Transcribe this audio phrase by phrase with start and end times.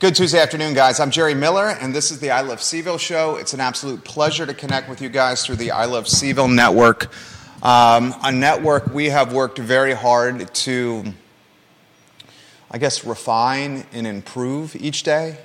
[0.00, 0.98] Good Tuesday afternoon, guys.
[0.98, 3.36] I'm Jerry Miller, and this is the I Love CVille show.
[3.36, 7.12] It's an absolute pleasure to connect with you guys through the I Love CVille network.
[7.62, 11.04] Um, a network we have worked very hard to,
[12.70, 15.36] I guess, refine and improve each day.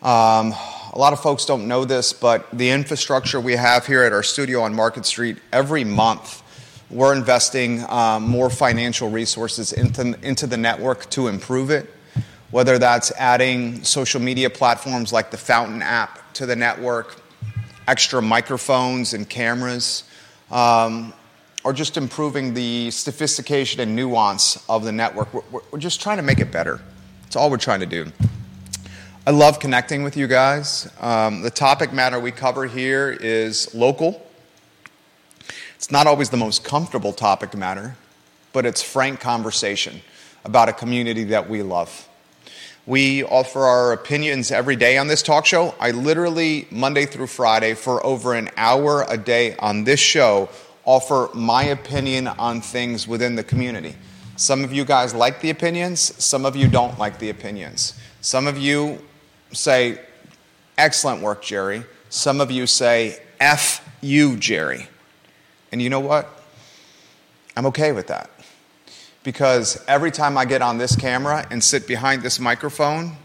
[0.00, 0.54] Um,
[0.94, 4.22] a lot of folks don't know this, but the infrastructure we have here at our
[4.22, 6.42] studio on Market Street every month,
[6.88, 11.92] we're investing um, more financial resources into, into the network to improve it
[12.50, 17.16] whether that's adding social media platforms like the Fountain app to the network,
[17.88, 20.04] extra microphones and cameras,
[20.50, 21.12] um,
[21.64, 25.32] or just improving the sophistication and nuance of the network.
[25.72, 26.80] We're, just trying to make it better.
[27.22, 28.12] That's all we're trying to do.
[29.26, 30.88] I love connecting with you guys.
[31.00, 34.24] Um, the topic matter we cover here is local.
[35.74, 37.96] It's not always the most comfortable topic matter,
[38.52, 40.00] but it's frank conversation
[40.44, 42.08] about a community that we love.
[42.86, 45.74] We offer our opinions every day on this talk show.
[45.80, 50.48] I literally, Monday through Friday, for over an hour a day on this show,
[50.84, 53.96] offer my opinion on things within the community.
[54.36, 57.98] Some of you guys like the opinions, some of you don't like the opinions.
[58.20, 59.02] Some of you
[59.52, 60.00] say,
[60.78, 61.84] Excellent work, Jerry.
[62.10, 64.86] Some of you say, F you, Jerry.
[65.72, 66.30] And you know what?
[67.56, 68.30] I'm okay with that
[69.26, 73.16] because every time I get on this camera and sit behind this microphone,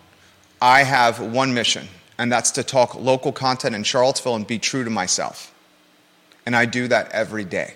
[0.59, 4.83] I have one mission, and that's to talk local content in Charlottesville and be true
[4.83, 5.53] to myself.
[6.43, 7.75] And I do that every day.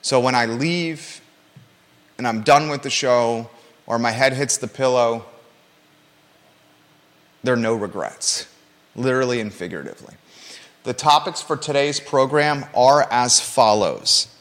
[0.00, 1.20] So when I leave
[2.16, 3.50] and I'm done with the show
[3.86, 5.26] or my head hits the pillow,
[7.42, 8.48] there are no regrets,
[8.96, 10.14] literally and figuratively.
[10.84, 14.33] The topics for today's program are as follows.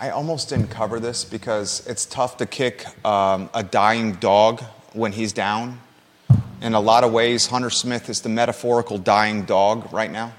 [0.00, 5.10] I almost didn't cover this because it's tough to kick um, a dying dog when
[5.10, 5.80] he's down.
[6.62, 10.32] In a lot of ways, Hunter Smith is the metaphorical dying dog right now.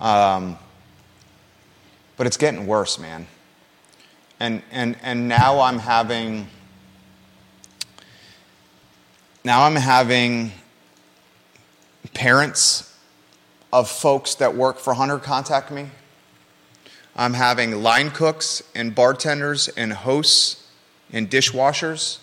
[0.00, 0.56] Um,
[2.16, 3.26] but it's getting worse, man.
[4.40, 6.46] And, and, and now I'm having
[9.44, 10.52] now I'm having
[12.14, 12.96] parents
[13.74, 15.90] of folks that work for Hunter contact me
[17.16, 20.68] I'm having line cooks and bartenders and hosts
[21.12, 22.18] and dishwashers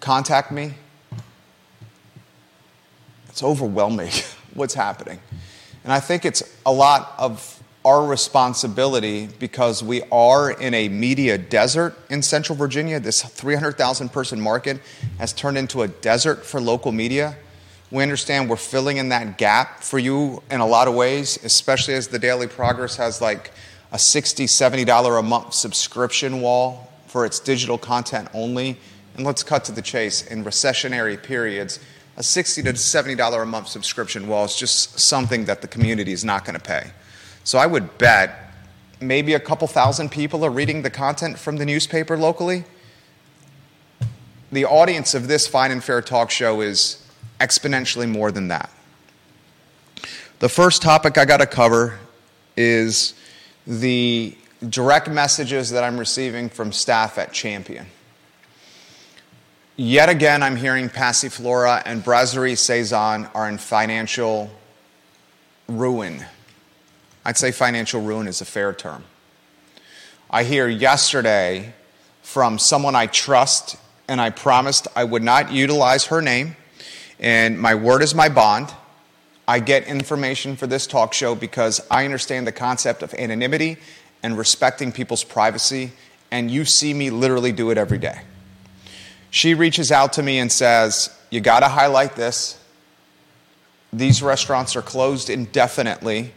[0.00, 0.74] contact me.
[3.28, 4.10] It's overwhelming
[4.54, 5.20] what's happening.
[5.84, 11.36] And I think it's a lot of our responsibility because we are in a media
[11.38, 13.00] desert in Central Virginia.
[13.00, 14.80] This 300,000 person market
[15.18, 17.36] has turned into a desert for local media.
[17.92, 21.92] We understand we're filling in that gap for you in a lot of ways, especially
[21.92, 23.50] as the Daily Progress has like
[23.92, 28.78] a $60, $70 a month subscription wall for its digital content only.
[29.14, 30.26] And let's cut to the chase.
[30.26, 31.80] In recessionary periods,
[32.16, 36.24] a 60 to $70 a month subscription wall is just something that the community is
[36.24, 36.92] not going to pay.
[37.44, 38.54] So I would bet
[39.02, 42.64] maybe a couple thousand people are reading the content from the newspaper locally.
[44.50, 47.01] The audience of this fine and fair talk show is
[47.42, 48.70] exponentially more than that.
[50.38, 51.98] The first topic I got to cover
[52.56, 53.14] is
[53.66, 54.36] the
[54.68, 57.86] direct messages that I'm receiving from staff at Champion.
[59.76, 64.50] Yet again, I'm hearing Passiflora and Brasserie Saison are in financial
[65.66, 66.24] ruin.
[67.24, 69.04] I'd say financial ruin is a fair term.
[70.30, 71.74] I hear yesterday
[72.22, 73.76] from someone I trust,
[74.08, 76.56] and I promised I would not utilize her name,
[77.18, 78.72] and my word is my bond.
[79.46, 83.76] I get information for this talk show because I understand the concept of anonymity
[84.22, 85.92] and respecting people's privacy,
[86.30, 88.20] and you see me literally do it every day.
[89.30, 92.58] She reaches out to me and says, You got to highlight this.
[93.92, 96.32] These restaurants are closed indefinitely,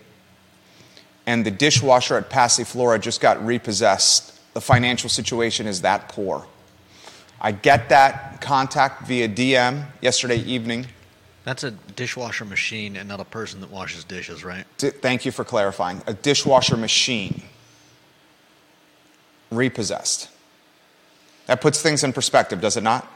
[1.26, 4.34] and the dishwasher at Passiflora just got repossessed.
[4.54, 6.48] The financial situation is that poor.
[7.40, 10.88] I get that contact via DM yesterday evening.
[11.44, 14.66] That's a dishwasher machine and not a person that washes dishes, right?
[14.78, 16.02] D- thank you for clarifying.
[16.08, 17.44] A dishwasher machine
[19.52, 20.30] repossessed.
[21.46, 23.08] That puts things in perspective, does it not?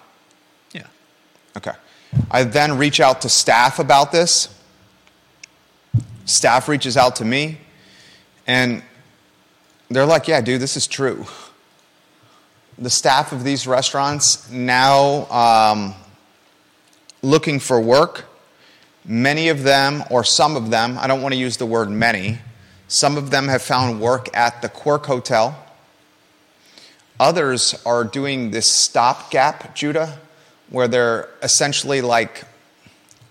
[0.74, 0.86] Yeah.
[1.58, 1.72] Okay.
[2.30, 4.56] I then reach out to staff about this.
[6.26, 7.58] Staff reaches out to me,
[8.46, 8.84] and
[9.90, 11.26] they're like, yeah, dude, this is true.
[12.80, 15.30] The staff of these restaurants now.
[15.30, 15.94] Um,
[17.22, 18.26] looking for work.
[19.06, 22.40] Many of them, or some of them, I don't want to use the word many,
[22.88, 25.58] some of them have found work at the Quirk Hotel.
[27.20, 30.18] Others are doing this stopgap Judah,
[30.70, 32.44] where they're essentially like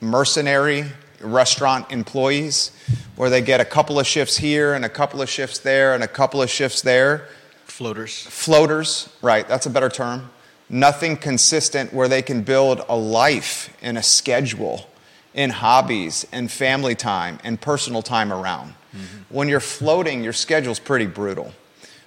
[0.00, 0.84] mercenary
[1.20, 2.70] restaurant employees,
[3.16, 6.04] where they get a couple of shifts here and a couple of shifts there and
[6.04, 7.28] a couple of shifts there.
[7.70, 8.26] Floaters.
[8.26, 10.30] Floaters, right, that's a better term.
[10.68, 14.88] Nothing consistent where they can build a life and a schedule
[15.34, 18.74] in hobbies and family time and personal time around.
[18.94, 19.34] Mm-hmm.
[19.34, 21.52] When you're floating, your schedule's pretty brutal.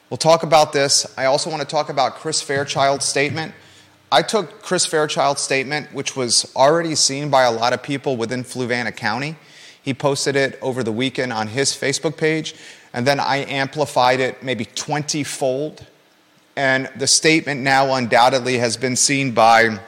[0.10, 1.12] We'll talk about this.
[1.18, 3.54] I also want to talk about Chris Fairchild's statement.
[4.12, 8.44] I took Chris Fairchild's statement, which was already seen by a lot of people within
[8.44, 9.38] Fluvanna County.
[9.82, 12.56] He posted it over the weekend on his Facebook page,
[12.94, 15.86] and then I amplified it maybe 20 fold.
[16.56, 19.80] And the statement now undoubtedly has been seen by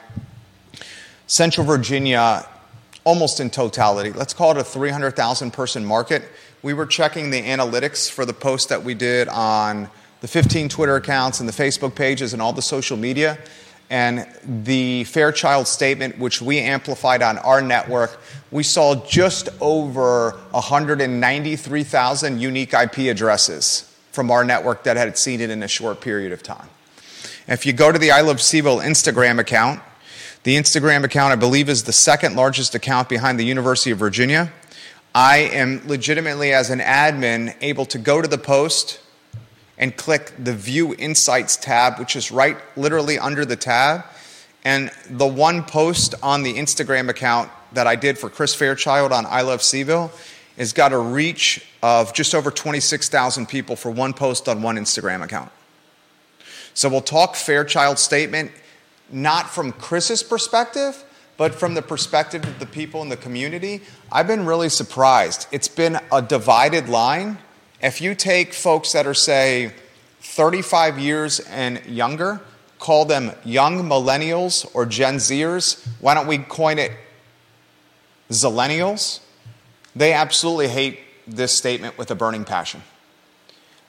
[1.26, 2.48] Central Virginia
[3.04, 4.12] almost in totality.
[4.12, 6.22] Let's call it a 300,000 person market.
[6.62, 9.90] We were checking the analytics for the post that we did on
[10.22, 13.38] the 15 Twitter accounts and the Facebook pages and all the social media.
[13.90, 14.26] And
[14.64, 18.18] the Fairchild statement, which we amplified on our network,
[18.50, 25.50] we saw just over 193,000 unique IP addresses from our network that had seen it
[25.50, 26.68] in a short period of time.
[27.46, 29.82] If you go to the I Love CVille Instagram account,
[30.44, 34.52] the Instagram account, I believe, is the second largest account behind the University of Virginia.
[35.14, 39.00] I am legitimately, as an admin, able to go to the post
[39.78, 44.04] and click the View Insights tab, which is right literally under the tab.
[44.64, 49.26] And the one post on the Instagram account that I did for Chris Fairchild on
[49.26, 50.10] I Love CVille
[50.56, 55.22] has got a reach of just over 26,000 people for one post on one Instagram
[55.22, 55.50] account.
[56.72, 58.52] So we'll talk Fairchild statement,
[59.10, 61.04] not from Chris's perspective,
[61.36, 63.82] but from the perspective of the people in the community.
[64.10, 65.46] I've been really surprised.
[65.50, 67.38] It's been a divided line
[67.84, 69.70] if you take folks that are, say,
[70.20, 72.40] 35 years and younger,
[72.78, 76.92] call them young millennials or Gen Zers, why don't we coin it
[78.30, 79.20] Zillennials?
[79.94, 82.82] They absolutely hate this statement with a burning passion.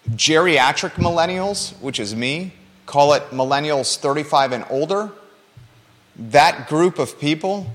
[0.09, 2.53] Geriatric millennials, which is me,
[2.85, 5.09] call it millennials 35 and older.
[6.17, 7.71] That group of people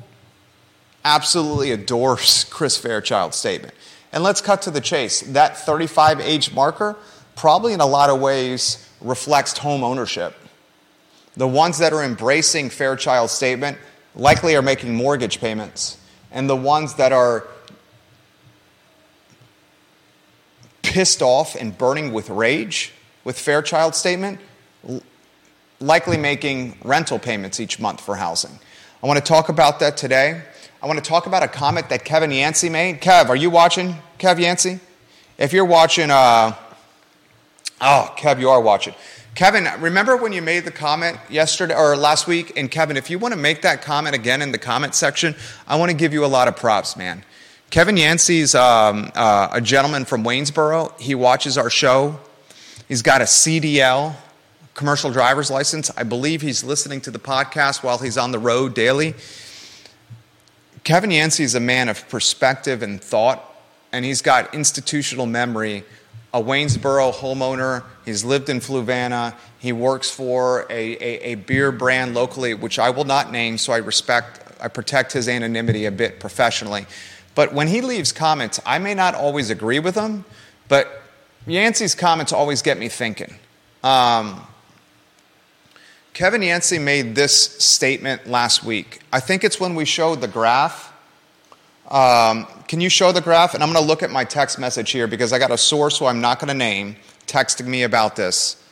[1.02, 3.75] absolutely adores Chris Fairchild's statement.
[4.12, 5.20] And let's cut to the chase.
[5.20, 6.96] That 35 age marker
[7.36, 10.34] probably in a lot of ways reflects home ownership.
[11.36, 13.78] The ones that are embracing Fairchild's statement
[14.14, 15.96] likely are making mortgage payments.
[16.32, 17.46] And the ones that are
[20.82, 22.92] pissed off and burning with rage
[23.24, 24.40] with Fairchild's statement
[25.78, 28.58] likely making rental payments each month for housing.
[29.02, 30.42] I want to talk about that today.
[30.82, 33.02] I want to talk about a comment that Kevin Yancey made.
[33.02, 33.96] Kev, are you watching?
[34.18, 34.80] Kev Yancey?
[35.36, 36.54] If you're watching, uh,
[37.82, 38.94] oh, Kev, you are watching.
[39.34, 42.56] Kevin, remember when you made the comment yesterday or last week?
[42.56, 45.34] And Kevin, if you want to make that comment again in the comment section,
[45.68, 47.24] I want to give you a lot of props, man.
[47.68, 50.98] Kevin Yancey's um, uh, a gentleman from Waynesboro.
[50.98, 52.18] He watches our show.
[52.88, 54.14] He's got a CDL,
[54.72, 55.90] commercial driver's license.
[55.94, 59.14] I believe he's listening to the podcast while he's on the road daily.
[60.84, 63.44] Kevin Yancey is a man of perspective and thought,
[63.92, 65.84] and he's got institutional memory.
[66.32, 72.14] A Waynesboro homeowner, he's lived in Fluvanna, he works for a, a, a beer brand
[72.14, 76.20] locally, which I will not name, so I respect, I protect his anonymity a bit
[76.20, 76.87] professionally.
[77.34, 80.25] But when he leaves comments, I may not always agree with him,
[80.68, 81.02] but
[81.46, 83.34] Yancey's comments always get me thinking.
[83.82, 84.46] Um,
[86.12, 89.00] Kevin Yancey made this statement last week.
[89.12, 90.93] I think it's when we showed the graph.
[91.88, 93.55] Um, can you show the graph?
[93.55, 95.99] And I'm going to look at my text message here because I got a source
[95.99, 98.62] who I'm not going to name texting me about this.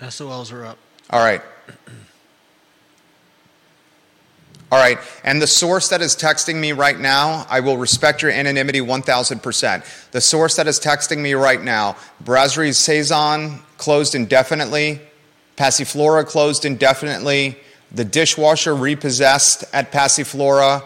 [0.00, 0.78] SOLs are up.
[1.10, 1.42] All right.
[4.70, 4.98] All right.
[5.24, 10.10] And the source that is texting me right now, I will respect your anonymity 1000%.
[10.10, 15.00] The source that is texting me right now, Brasserie Saison closed indefinitely,
[15.56, 17.56] Passiflora closed indefinitely,
[17.90, 20.84] the dishwasher repossessed at Passiflora,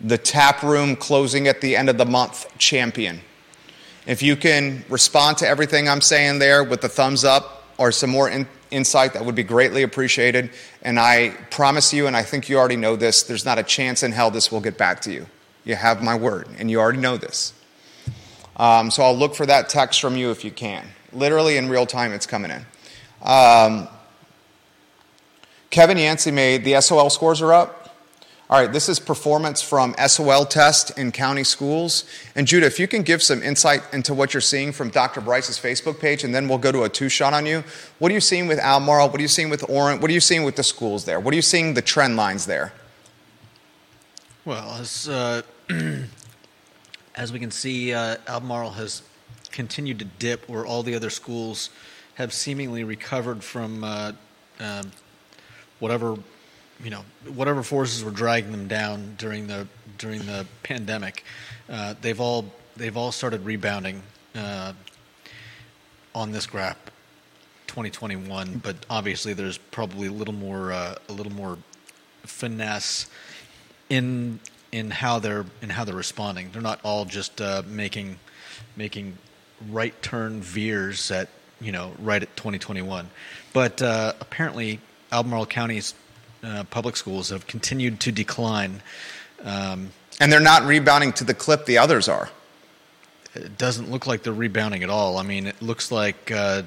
[0.00, 3.20] the tap room closing at the end of the month, champion.
[4.06, 8.10] If you can respond to everything I'm saying there with a thumbs up or some
[8.10, 10.50] more in- insight, that would be greatly appreciated.
[10.82, 14.02] And I promise you, and I think you already know this, there's not a chance
[14.02, 15.26] in hell this will get back to you.
[15.64, 17.54] You have my word, and you already know this.
[18.56, 20.86] Um, so I'll look for that text from you if you can.
[21.14, 22.66] Literally in real time, it's coming in.
[23.22, 23.88] Um,
[25.70, 27.84] Kevin Yancey made the SOL scores are up.
[28.50, 32.04] All right, this is performance from SOL test in county schools.
[32.36, 35.22] And Judah, if you can give some insight into what you're seeing from Dr.
[35.22, 37.64] Bryce's Facebook page, and then we'll go to a two shot on you.
[37.98, 39.08] What are you seeing with Albemarle?
[39.08, 40.00] What are you seeing with Orem?
[40.00, 41.18] What are you seeing with the schools there?
[41.18, 42.72] What are you seeing the trend lines there?
[44.44, 45.40] Well, as, uh,
[47.14, 49.02] as we can see, uh, Albemarle has
[49.54, 51.70] continued to dip where all the other schools
[52.14, 54.12] have seemingly recovered from uh,
[54.60, 54.82] uh,
[55.78, 56.16] whatever
[56.82, 61.24] you know whatever forces were dragging them down during the during the pandemic.
[61.70, 62.44] Uh, they've all
[62.76, 64.02] they've all started rebounding
[64.34, 64.72] uh,
[66.14, 66.76] on this graph
[67.66, 71.58] 2021 but obviously there's probably a little more uh, a little more
[72.22, 73.06] finesse
[73.88, 74.38] in
[74.70, 78.16] in how they're in how they're responding they're not all just uh, making
[78.76, 79.16] making
[79.70, 81.28] right turn veers at
[81.60, 83.08] you know right at 2021
[83.52, 84.80] but uh, apparently
[85.12, 85.94] Albemarle County's
[86.44, 88.82] uh, public schools have continued to decline.
[89.42, 92.28] Um, and they're not rebounding to the clip the others are.
[93.34, 95.18] It doesn't look like they're rebounding at all.
[95.18, 96.62] I mean, it looks like uh,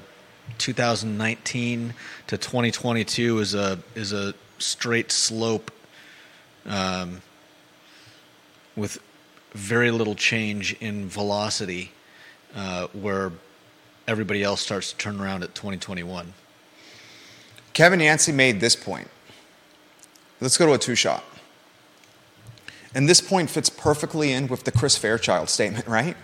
[0.58, 1.94] 2019
[2.26, 5.70] to 2022 is a is a straight slope
[6.66, 7.22] um,
[8.76, 8.98] with
[9.52, 11.92] very little change in velocity,
[12.54, 13.32] uh, where
[14.06, 16.32] everybody else starts to turn around at 2021.
[17.72, 19.08] Kevin Yancey made this point.
[20.40, 21.24] Let's go to a two shot.
[22.94, 26.16] And this point fits perfectly in with the Chris Fairchild statement, right?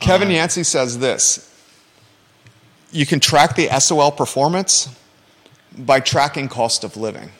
[0.00, 1.48] Kevin uh, Yancey says this
[2.92, 4.94] you can track the SOL performance
[5.76, 7.30] by tracking cost of living.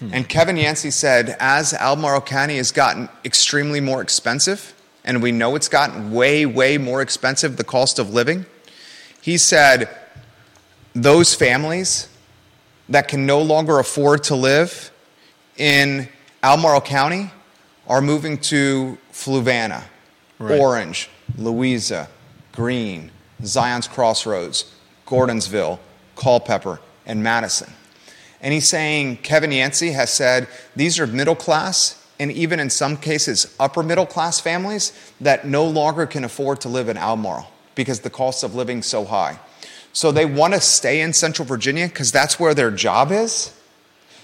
[0.00, 0.10] Hmm.
[0.12, 4.74] And Kevin Yancey said, as Albemarle County has gotten extremely more expensive,
[5.06, 8.44] and we know it's gotten way, way more expensive, the cost of living,
[9.22, 9.88] he said,
[10.94, 12.08] those families
[12.88, 14.90] that can no longer afford to live
[15.56, 16.08] in
[16.42, 17.30] Albemarle County
[17.86, 19.84] are moving to Fluvanna,
[20.38, 20.58] right.
[20.58, 21.08] Orange,
[21.38, 22.08] Louisa,
[22.52, 23.10] Greene,
[23.44, 24.72] Zion's Crossroads,
[25.06, 25.78] Gordonsville,
[26.16, 27.72] Culpeper, and Madison.
[28.40, 32.96] And he's saying Kevin Yancey has said these are middle class and even in some
[32.96, 38.00] cases upper middle class families that no longer can afford to live in Albemarle because
[38.00, 39.38] the cost of living so high.
[39.92, 43.52] So they want to stay in Central Virginia because that's where their job is.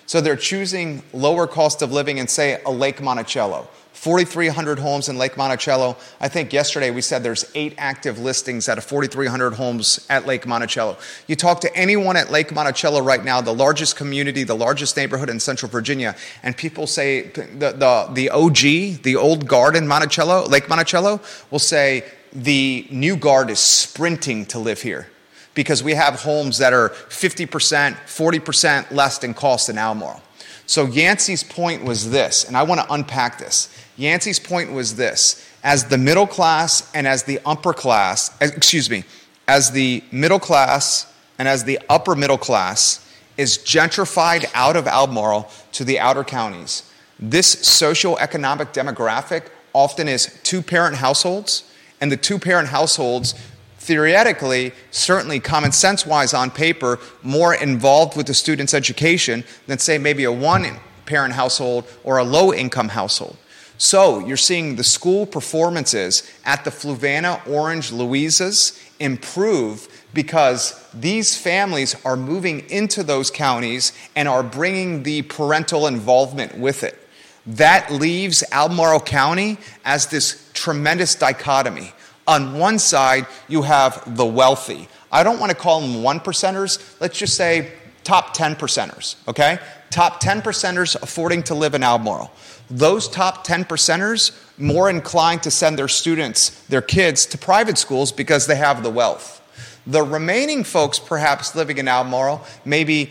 [0.06, 3.68] So they're choosing lower cost of living in, say, a Lake Monticello.
[4.02, 5.96] 4,300 homes in Lake Monticello.
[6.20, 10.44] I think yesterday we said there's eight active listings out of 4,300 homes at Lake
[10.44, 10.96] Monticello.
[11.28, 15.30] You talk to anyone at Lake Monticello right now, the largest community, the largest neighborhood
[15.30, 20.48] in Central Virginia, and people say the, the, the OG, the old guard in Monticello,
[20.48, 21.20] Lake Monticello,
[21.52, 25.06] will say the new guard is sprinting to live here
[25.54, 30.20] because we have homes that are 50%, 40% less than cost in Albemarle.
[30.66, 33.68] So Yancey's point was this, and I want to unpack this.
[33.96, 38.90] Yancey's point was this as the middle class and as the upper class, eh, excuse
[38.90, 39.04] me,
[39.46, 45.50] as the middle class and as the upper middle class is gentrified out of Albemarle
[45.72, 51.64] to the outer counties, this socioeconomic demographic often is two parent households,
[52.00, 53.34] and the two parent households
[53.82, 59.98] theoretically, certainly common sense wise on paper, more involved with the student's education than, say,
[59.98, 63.36] maybe a one parent household or a low income household.
[63.78, 71.96] So you're seeing the school performances at the Fluvanna, Orange, Louisas improve because these families
[72.04, 76.96] are moving into those counties and are bringing the parental involvement with it.
[77.44, 81.92] That leaves Albemarle County as this tremendous dichotomy
[82.32, 84.88] on one side, you have the wealthy.
[85.12, 86.98] I don't want to call them one percenters.
[87.00, 87.72] Let's just say
[88.02, 89.58] top 10 percenters, okay?
[89.90, 92.32] Top 10 percenters affording to live in Albemarle.
[92.70, 98.10] Those top 10 percenters more inclined to send their students, their kids, to private schools
[98.10, 99.40] because they have the wealth.
[99.86, 103.10] The remaining folks, perhaps living in Albemarle, maybe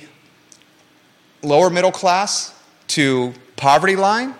[1.43, 4.33] lower middle class to poverty line,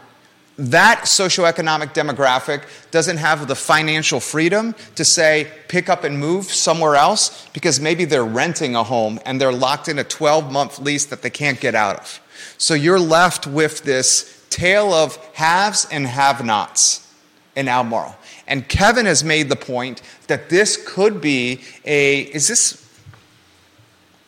[0.58, 6.96] that socioeconomic demographic doesn't have the financial freedom to say pick up and move somewhere
[6.96, 11.06] else because maybe they're renting a home and they're locked in a 12 month lease
[11.06, 12.20] that they can't get out of.
[12.58, 17.12] So you're left with this tale of haves and have nots
[17.56, 18.16] in Albemarle.
[18.48, 22.88] And Kevin has made the point that this could be a, is this,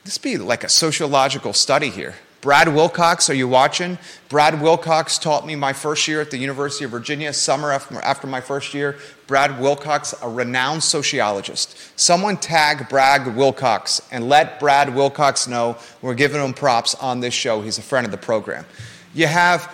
[0.06, 2.16] this be like a sociological study here?
[2.44, 3.98] Brad Wilcox, are you watching?
[4.28, 8.42] Brad Wilcox taught me my first year at the University of Virginia, summer after, my
[8.42, 8.98] first year.
[9.28, 11.78] Brad Wilcox, a renowned sociologist.
[11.98, 17.34] Someone tag Brad Wilcox and let Brad Wilcox know we're giving him props on this
[17.34, 17.62] show.
[17.62, 18.66] He's a friend of the program.
[19.14, 19.74] You have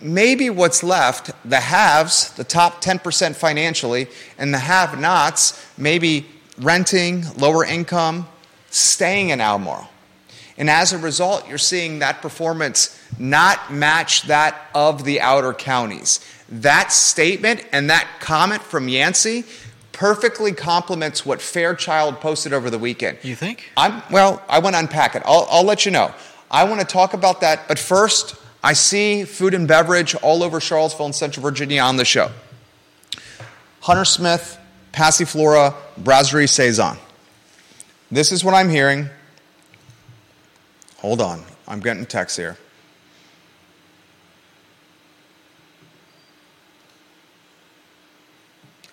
[0.00, 4.08] maybe what's left the haves, the top 10% financially,
[4.38, 6.26] and the have nots, maybe
[6.58, 8.26] renting, lower income,
[8.70, 9.88] staying in Albemarle.
[10.58, 16.20] And as a result, you're seeing that performance not match that of the outer counties.
[16.48, 19.44] That statement and that comment from Yancey
[19.92, 23.18] perfectly complements what Fairchild posted over the weekend.
[23.22, 23.70] You think?
[23.76, 25.22] I'm, well, I want to unpack it.
[25.24, 26.12] I'll, I'll let you know.
[26.50, 30.60] I want to talk about that, but first, I see food and beverage all over
[30.60, 32.30] Charlottesville and Central Virginia on the show.
[33.80, 34.58] Hunter Smith,
[34.92, 36.96] Passiflora, Brasserie Saison.
[38.10, 39.08] This is what I'm hearing.
[40.98, 42.56] Hold on, I'm getting text here.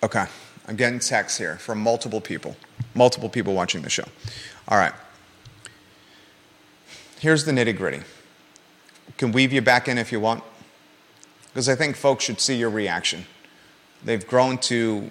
[0.02, 0.24] Okay,
[0.68, 2.56] I'm getting texts here from multiple people,
[2.94, 4.04] multiple people watching the show.
[4.68, 4.92] All right.
[7.18, 8.02] Here's the nitty gritty.
[9.16, 10.44] Can weave you back in if you want,
[11.48, 13.24] because I think folks should see your reaction.
[14.04, 15.10] They've grown to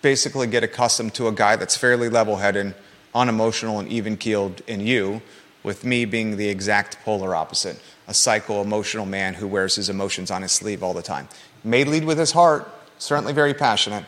[0.00, 2.74] basically get accustomed to a guy that's fairly level headed,
[3.14, 5.22] unemotional, and even keeled in you,
[5.62, 10.30] with me being the exact polar opposite a psycho emotional man who wears his emotions
[10.30, 11.28] on his sleeve all the time.
[11.62, 12.66] May lead with his heart,
[12.98, 14.04] certainly very passionate,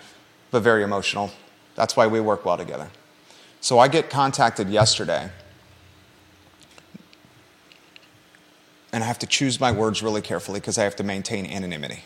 [0.50, 1.30] but very emotional.
[1.74, 2.88] That's why we work well together.
[3.60, 5.30] So I get contacted yesterday,
[8.90, 12.04] and I have to choose my words really carefully because I have to maintain anonymity.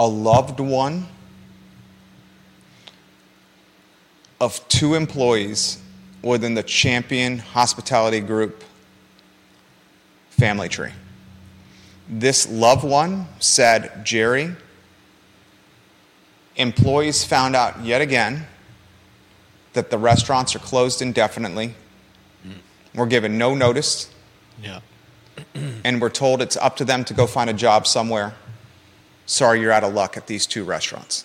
[0.00, 1.06] A loved one
[4.40, 5.80] of two employees
[6.22, 8.64] within the Champion Hospitality Group
[10.30, 10.92] family tree.
[12.08, 14.54] This loved one said, Jerry,
[16.56, 18.46] employees found out yet again
[19.74, 21.74] that the restaurants are closed indefinitely.
[22.94, 24.10] We're given no notice.
[24.60, 24.80] Yeah.
[25.84, 28.34] and we're told it's up to them to go find a job somewhere.
[29.26, 31.24] Sorry, you're out of luck at these two restaurants.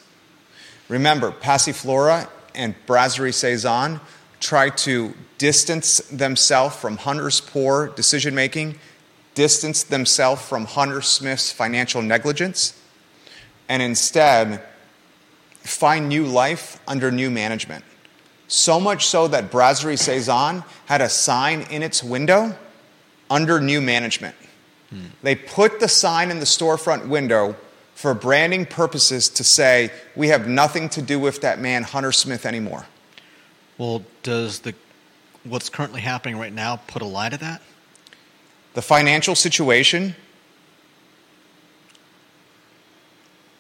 [0.90, 4.00] Remember, Passiflora and Brasserie Saison
[4.44, 8.78] try to distance themselves from Hunter's poor decision making,
[9.36, 12.80] distance themselves from Hunter Smith's financial negligence,
[13.70, 14.62] and instead
[15.62, 17.86] find new life under new management.
[18.50, 22.56] So much so that Brasserie Saison had a sign in its window
[23.30, 24.36] under new management.
[24.90, 25.06] Hmm.
[25.24, 27.56] They put the sign in the storefront window
[27.96, 32.46] for branding purposes to say, we have nothing to do with that man, Hunter Smith,
[32.46, 32.86] anymore.
[33.78, 34.74] Well, does the
[35.44, 37.62] what's currently happening right now put a lie to that?
[38.74, 40.16] The financial situation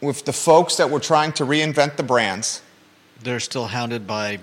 [0.01, 2.61] with the folks that were trying to reinvent the brands.
[3.21, 4.39] They're still hounded by.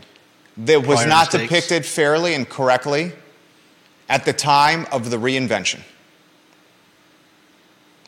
[0.56, 1.42] That was not mistakes.
[1.42, 3.12] depicted fairly and correctly
[4.08, 5.80] at the time of the reinvention.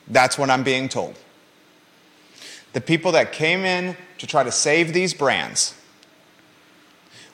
[0.09, 1.17] That's what I'm being told.
[2.73, 5.75] The people that came in to try to save these brands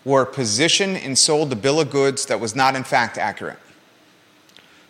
[0.08, 3.58] were positioned and sold a bill of goods that was not in fact accurate.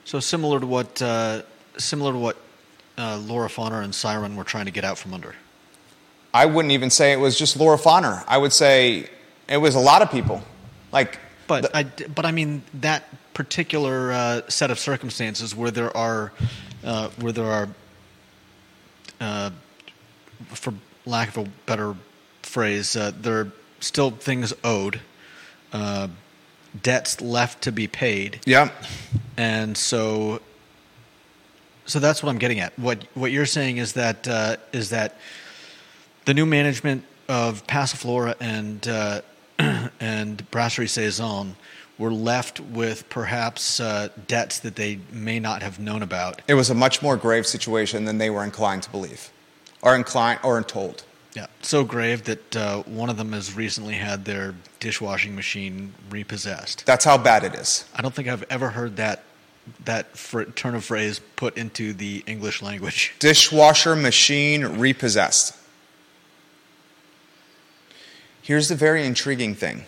[0.05, 1.43] So similar to what uh,
[1.77, 2.37] similar to what
[2.97, 5.35] uh, Laura Fonner and Siren were trying to get out from under.
[6.33, 8.25] I wouldn't even say it was just Laura Fonner.
[8.29, 9.11] I would say
[9.49, 10.43] it was a lot of people.
[10.93, 13.05] Like, but the, I but I mean that
[13.35, 16.33] particular uh, set of circumstances where there are
[16.85, 17.69] uh, where there are
[19.21, 19.51] uh,
[20.47, 20.73] for
[21.07, 21.97] lack of a better
[22.43, 25.01] phrase, uh, there are still things owed,
[25.73, 26.09] uh,
[26.83, 28.41] debts left to be paid.
[28.45, 28.71] Yeah.
[29.37, 30.41] And so,
[31.87, 32.79] so that's what I'm getting at.
[32.79, 35.17] What what you're saying is that uh, is that
[36.25, 39.21] the new management of Passiflora and uh,
[40.01, 41.57] and Brasserie Saison
[41.99, 46.41] were left with perhaps uh, debts that they may not have known about.
[46.47, 49.31] It was a much more grave situation than they were inclined to believe,
[49.83, 51.05] or inclined or told.
[51.35, 56.87] Yeah, so grave that uh, one of them has recently had their dishwashing machine repossessed.
[56.87, 57.85] That's how bad it is.
[57.95, 59.25] I don't think I've ever heard that
[59.85, 63.15] that fr- turn of phrase put into the English language.
[63.19, 65.55] Dishwasher machine repossessed.
[68.43, 69.85] Here's the very intriguing thing.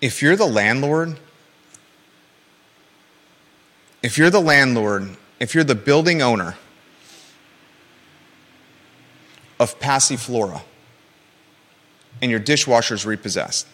[0.00, 1.20] If you're the landlord,
[4.02, 6.56] if you're the landlord, if you're the building owner
[9.60, 10.62] of Passiflora
[12.20, 13.66] and your dishwasher's repossessed,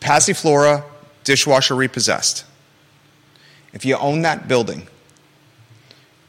[0.00, 0.84] Passiflora,
[1.24, 2.44] dishwasher repossessed.
[3.72, 4.88] If you own that building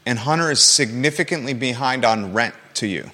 [0.06, 3.10] and Hunter is significantly behind on rent to you,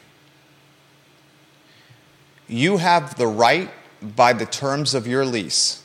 [2.49, 3.71] you have the right
[4.03, 5.83] by the terms of your lease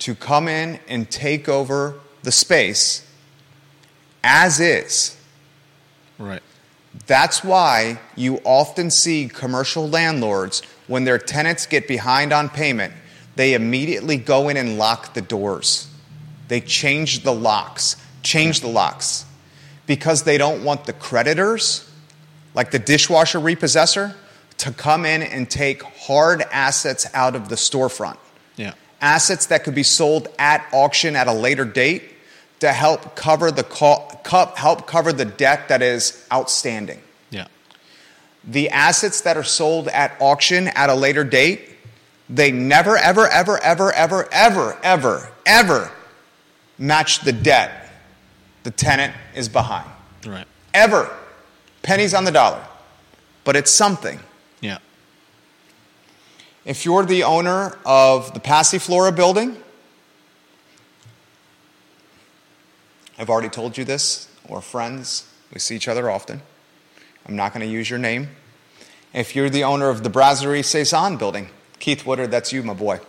[0.00, 3.06] to come in and take over the space
[4.22, 5.16] as is.
[6.18, 6.42] Right.
[7.06, 12.92] That's why you often see commercial landlords, when their tenants get behind on payment,
[13.36, 15.88] they immediately go in and lock the doors.
[16.48, 19.24] They change the locks, change the locks,
[19.86, 21.88] because they don't want the creditors,
[22.54, 24.16] like the dishwasher repossessor,
[24.58, 28.18] to come in and take hard assets out of the storefront.
[29.00, 32.02] Assets that could be sold at auction at a later date
[32.60, 37.00] to help cover the co- co- help cover the debt that is outstanding.
[37.30, 37.46] Yeah.
[38.44, 41.70] The assets that are sold at auction at a later date,
[42.28, 45.92] they never ever ever ever ever ever ever ever
[46.78, 47.80] match the debt
[48.62, 49.90] the tenant is behind.
[50.26, 50.46] Right.
[50.74, 51.10] Ever.
[51.82, 52.62] Pennies on the dollar.
[53.44, 54.20] But it's something.
[56.64, 59.56] If you're the owner of the Passiflora building,
[63.18, 66.42] I've already told you this, we're friends, we see each other often.
[67.26, 68.28] I'm not going to use your name.
[69.14, 73.00] If you're the owner of the Brasserie Saison building, Keith Woodard, that's you, my boy.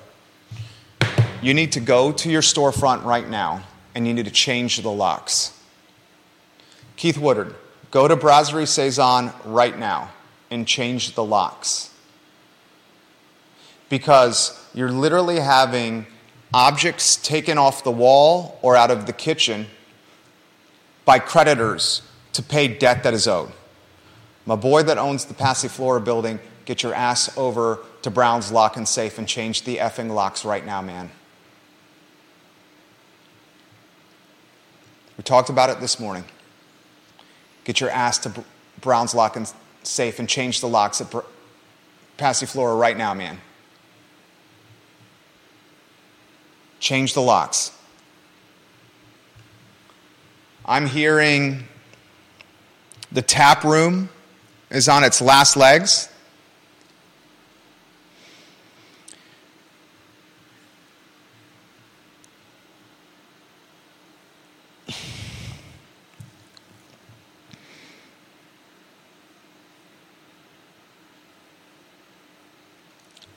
[1.41, 4.91] You need to go to your storefront right now and you need to change the
[4.91, 5.57] locks.
[6.95, 7.53] Keith Woodard,
[7.89, 10.11] go to Brasserie Saison right now
[10.49, 11.90] and change the locks.
[13.91, 16.07] Because you're literally having
[16.53, 19.67] objects taken off the wall or out of the kitchen
[21.03, 22.01] by creditors
[22.31, 23.51] to pay debt that is owed.
[24.45, 28.87] My boy that owns the Passiflora building, get your ass over to Brown's Lock and
[28.87, 31.11] Safe and change the effing locks right now, man.
[35.17, 36.23] We talked about it this morning.
[37.65, 38.45] Get your ass to
[38.79, 39.51] Brown's Lock and
[39.83, 41.13] Safe and change the locks at
[42.17, 43.37] Passiflora right now, man.
[46.81, 47.71] Change the locks.
[50.65, 51.63] I'm hearing
[53.11, 54.09] the tap room
[54.69, 56.10] is on its last legs.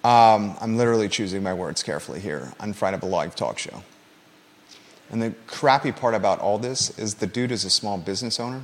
[0.05, 3.83] Um, I'm literally choosing my words carefully here on Friday of a live talk show.
[5.11, 8.63] And the crappy part about all this is the dude is a small business owner.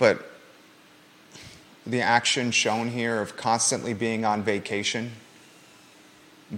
[0.00, 0.28] But
[1.86, 5.12] the action shown here of constantly being on vacation,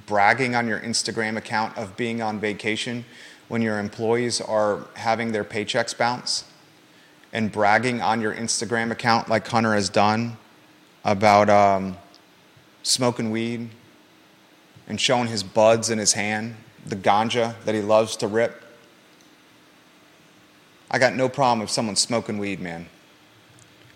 [0.07, 3.05] bragging on your Instagram account of being on vacation
[3.49, 6.45] when your employees are having their paychecks bounce,
[7.35, 10.39] and bragging on your Instagram account like Hunter has done
[11.05, 11.97] about um,
[12.83, 13.69] smoking weed
[14.87, 18.63] and showing his buds in his hand, the ganja that he loves to rip.
[20.91, 22.87] I got no problem if someone's smoking weed, man.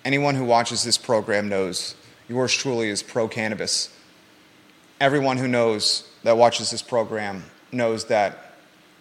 [0.05, 1.95] Anyone who watches this program knows
[2.29, 3.95] yours truly is pro cannabis.
[5.01, 8.55] Everyone who knows that watches this program knows that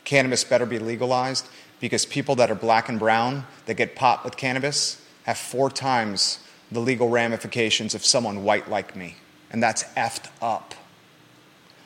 [0.03, 1.47] cannabis better be legalized
[1.79, 6.39] because people that are black and brown that get popped with cannabis have four times
[6.71, 9.15] the legal ramifications of someone white like me.
[9.51, 10.73] And that's effed up.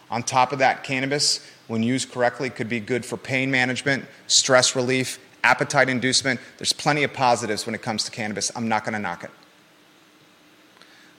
[0.09, 4.75] On top of that, cannabis, when used correctly, could be good for pain management, stress
[4.75, 6.39] relief, appetite inducement.
[6.57, 8.51] There's plenty of positives when it comes to cannabis.
[8.55, 9.31] I'm not going to knock it.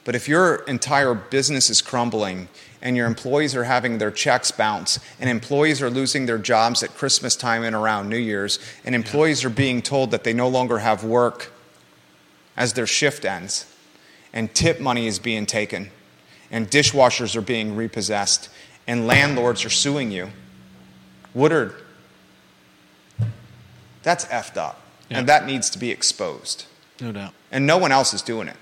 [0.04, 2.48] But if your entire business is crumbling
[2.82, 6.90] and your employees are having their checks bounce and employees are losing their jobs at
[6.94, 10.78] Christmas time and around New Year's and employees are being told that they no longer
[10.78, 11.52] have work
[12.56, 13.66] as their shift ends
[14.32, 15.90] and tip money is being taken
[16.50, 18.48] and dishwashers are being repossessed
[18.86, 20.30] and landlords are suing you.
[21.34, 21.74] Woodard,
[24.02, 24.80] that's effed up.
[25.08, 25.18] Yeah.
[25.18, 26.66] And that needs to be exposed.
[27.00, 27.32] No doubt.
[27.50, 28.56] And no one else is doing it.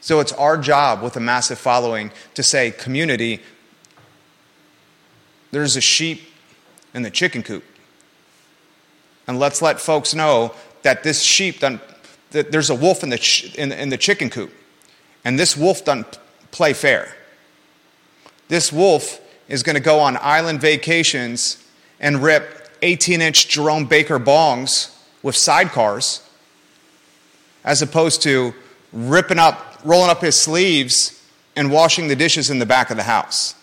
[0.00, 3.40] So it's our job with a massive following to say, community,
[5.50, 6.22] there's a sheep
[6.94, 7.64] in the chicken coop.
[9.26, 11.80] And let's let folks know that this sheep, done,
[12.30, 14.52] that there's a wolf in the, ch- in, in the chicken coop.
[15.24, 16.18] And this wolf doesn't
[16.50, 17.14] play fair.
[18.48, 21.64] This wolf is going to go on island vacations
[22.00, 26.22] and rip 18 inch Jerome Baker bongs with sidecars,
[27.64, 28.54] as opposed to
[28.92, 31.22] ripping up, rolling up his sleeves
[31.56, 33.54] and washing the dishes in the back of the house.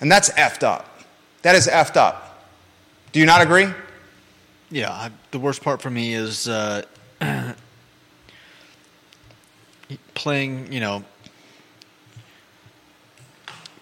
[0.00, 0.86] And that's effed up.
[1.42, 2.44] That is effed up.
[3.12, 3.68] Do you not agree?
[4.70, 6.82] Yeah, I, the worst part for me is uh,
[10.14, 11.04] playing, you know,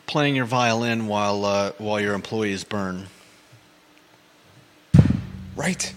[0.07, 3.07] playing your violin while uh, while your employees burn.
[5.55, 5.93] Right.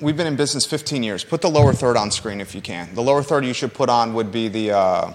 [0.00, 1.24] We've been in business 15 years.
[1.24, 2.94] Put the lower third on screen if you can.
[2.94, 5.12] The lower third you should put on would be the, uh,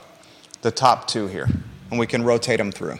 [0.61, 1.47] the top two here,
[1.89, 2.97] and we can rotate them through.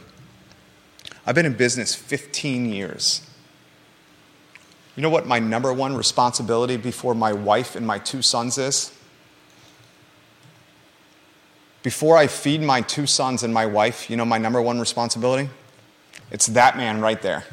[1.26, 3.28] I've been in business 15 years.
[4.96, 8.98] You know what my number one responsibility before my wife and my two sons is?
[11.84, 15.50] Before I feed my two sons and my wife, you know my number one responsibility?
[16.32, 17.44] It's that man right there.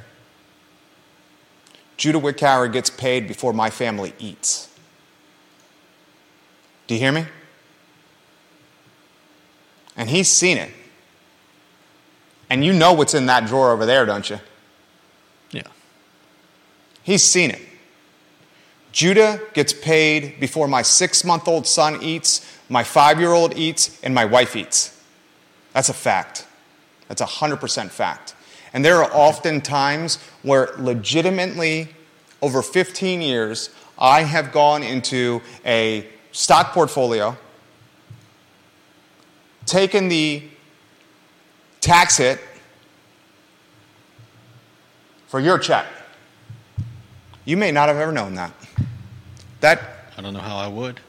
[1.97, 4.69] Judah Wickower gets paid before my family eats.
[6.87, 7.27] Do you hear me?
[9.97, 10.71] And he's seen it.
[12.49, 14.41] And you know what's in that drawer over there, don't you?
[15.51, 15.67] Yeah.
[17.03, 17.61] He's seen it.
[18.93, 24.01] Judah gets paid before my six month old son eats, my five year old eats,
[24.03, 25.01] and my wife eats.
[25.73, 26.47] That's a fact.
[27.09, 28.35] That's a 100% fact.
[28.73, 31.89] And there are often times where legitimately,
[32.41, 37.37] over 15 years, I have gone into a stock portfolio,
[39.67, 40.43] taken the
[41.81, 42.41] tax hit
[45.27, 45.87] for your check.
[47.45, 48.53] You may not have ever known that.
[49.61, 49.81] That
[50.17, 51.01] I don't know how I would.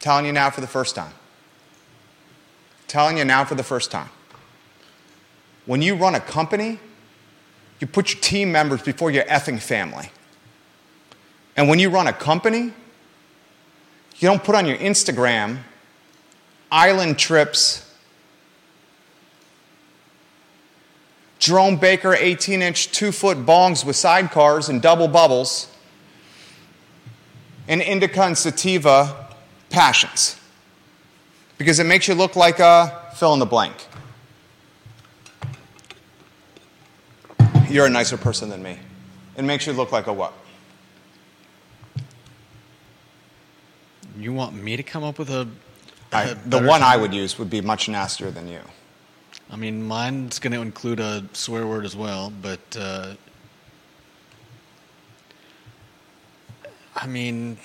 [0.00, 1.12] telling you now for the first time.
[2.88, 4.08] Telling you now for the first time.
[5.66, 6.80] When you run a company,
[7.78, 10.10] you put your team members before your effing family.
[11.56, 12.72] And when you run a company,
[14.18, 15.58] you don't put on your Instagram
[16.70, 17.88] island trips,
[21.38, 25.71] Jerome Baker 18 inch, two foot bongs with sidecars and double bubbles,
[27.68, 29.28] and indica and sativa
[29.70, 30.38] passions.
[31.58, 33.86] Because it makes you look like a fill in the blank.
[37.68, 38.78] You're a nicer person than me.
[39.36, 40.34] It makes you look like a what?
[44.18, 45.48] You want me to come up with a.
[46.12, 48.60] I, a the better one I would use would be much nastier than you.
[49.50, 53.14] I mean, mine's going to include a swear word as well, but uh,
[56.94, 57.58] I mean,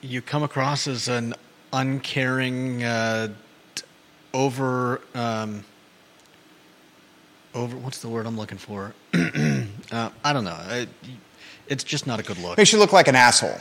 [0.00, 1.34] you come across as an
[1.72, 3.28] uncaring, uh,
[4.34, 5.64] over, um,
[7.54, 7.76] over.
[7.76, 8.94] What's the word I'm looking for?
[9.14, 10.58] uh, I don't know.
[10.70, 10.88] It,
[11.66, 12.56] it's just not a good look.
[12.56, 13.58] Makes you look like an asshole.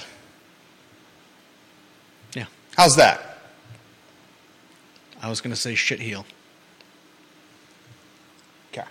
[2.33, 3.39] Yeah, How's that?
[5.21, 6.25] I was going to say shit heel.
[8.71, 8.87] Okay.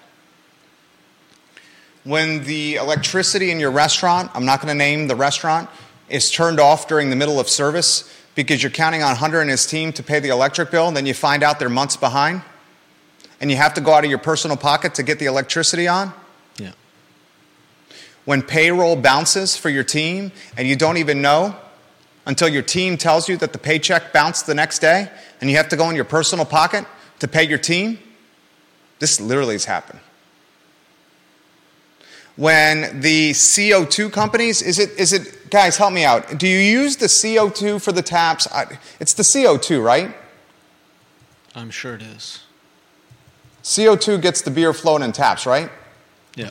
[2.06, 5.68] When the electricity in your restaurant, I'm not going to name the restaurant,
[6.08, 9.66] is turned off during the middle of service because you're counting on Hunter and his
[9.66, 12.42] team to pay the electric bill, and then you find out they're months behind,
[13.40, 16.12] and you have to go out of your personal pocket to get the electricity on.
[16.58, 16.70] Yeah.
[18.24, 21.56] When payroll bounces for your team and you don't even know
[22.24, 25.68] until your team tells you that the paycheck bounced the next day and you have
[25.70, 26.84] to go in your personal pocket
[27.18, 27.98] to pay your team,
[29.00, 29.98] this literally has happened.
[32.36, 36.38] When the CO2 companies, is it, is it, guys, help me out.
[36.38, 38.46] Do you use the CO2 for the taps?
[38.52, 40.14] I, it's the CO2, right?
[41.54, 42.42] I'm sure it is.
[43.62, 45.70] CO2 gets the beer flowing in taps, right?
[46.34, 46.50] Yeah.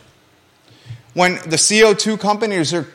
[1.13, 2.87] when the CO2 companies are,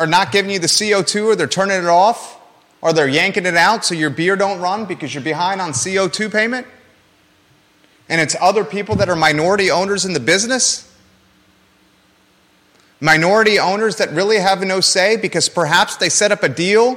[0.00, 2.40] are not giving you the CO2 or they're turning it off
[2.80, 6.32] or they're yanking it out so your beer don't run because you're behind on CO2
[6.32, 6.66] payment
[8.08, 10.91] and it's other people that are minority owners in the business
[13.02, 16.96] minority owners that really have no say because perhaps they set up a deal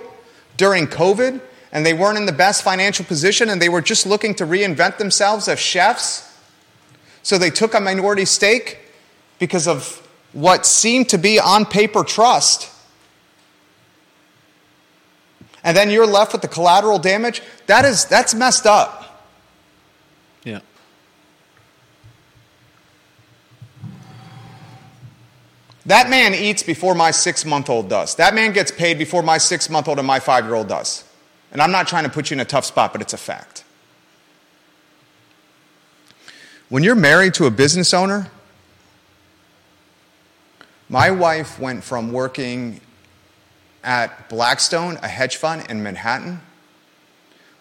[0.56, 1.42] during COVID
[1.72, 4.98] and they weren't in the best financial position and they were just looking to reinvent
[4.98, 6.32] themselves as chefs
[7.24, 8.78] so they took a minority stake
[9.40, 12.72] because of what seemed to be on paper trust.
[15.64, 17.42] And then you're left with the collateral damage.
[17.66, 19.26] That is that's messed up.
[20.44, 20.60] Yeah.
[25.86, 28.16] That man eats before my 6-month-old does.
[28.16, 31.04] That man gets paid before my 6-month-old and my 5-year-old does.
[31.52, 33.64] And I'm not trying to put you in a tough spot, but it's a fact.
[36.70, 38.32] When you're married to a business owner,
[40.90, 42.80] My wife went from working
[43.84, 46.42] at Blackstone, a hedge fund in Manhattan,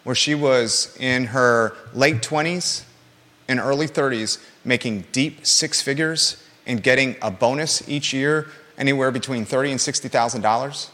[0.03, 2.85] where she was in her late 20s
[3.49, 8.49] and early 30s making deep six figures and getting a bonus each year
[8.79, 10.89] anywhere between 30 and $60,000.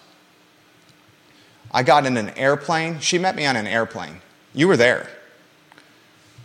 [1.72, 2.98] I got in an airplane.
[3.00, 4.20] She met me on an airplane.
[4.52, 5.08] You were there.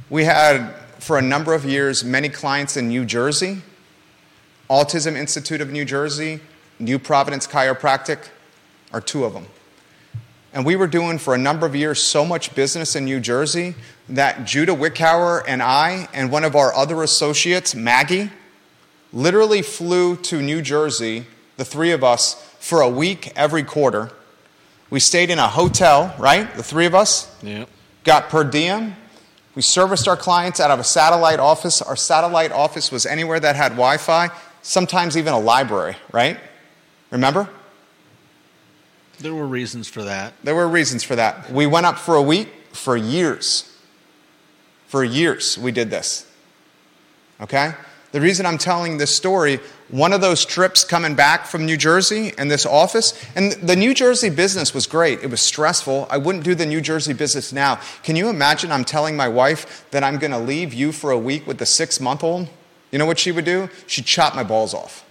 [0.10, 3.62] We had, for a number of years, many clients in New Jersey,
[4.70, 6.42] Autism Institute of New Jersey,
[6.78, 8.30] New Providence Chiropractic
[8.94, 9.48] are two of them.
[10.54, 13.76] And we were doing for a number of years so much business in New Jersey
[14.08, 18.30] that Judah Wickhauer and I and one of our other associates, Maggie,
[19.16, 21.26] literally flew to New Jersey,
[21.58, 24.12] the three of us, for a week every quarter.
[24.92, 26.54] We stayed in a hotel, right?
[26.56, 27.36] The three of us.
[27.42, 27.66] Yeah.
[28.04, 28.96] Got per diem.
[29.56, 31.82] We serviced our clients out of a satellite office.
[31.82, 34.30] Our satellite office was anywhere that had Wi Fi,
[34.62, 36.38] sometimes even a library, right?
[37.10, 37.50] Remember?
[39.20, 40.34] There were reasons for that.
[40.44, 41.50] There were reasons for that.
[41.50, 43.72] We went up for a week for years.
[44.88, 46.30] For years, we did this.
[47.40, 47.74] Okay?
[48.16, 52.32] The reason I'm telling this story, one of those trips coming back from New Jersey
[52.38, 55.22] and this office, and the New Jersey business was great.
[55.22, 56.08] It was stressful.
[56.10, 57.78] I wouldn't do the New Jersey business now.
[58.04, 61.20] Can you imagine I'm telling my wife that I'm going to leave you for a
[61.20, 62.48] week with the six month old?
[62.90, 63.68] You know what she would do?
[63.86, 65.04] She'd chop my balls off.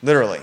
[0.00, 0.42] Literally.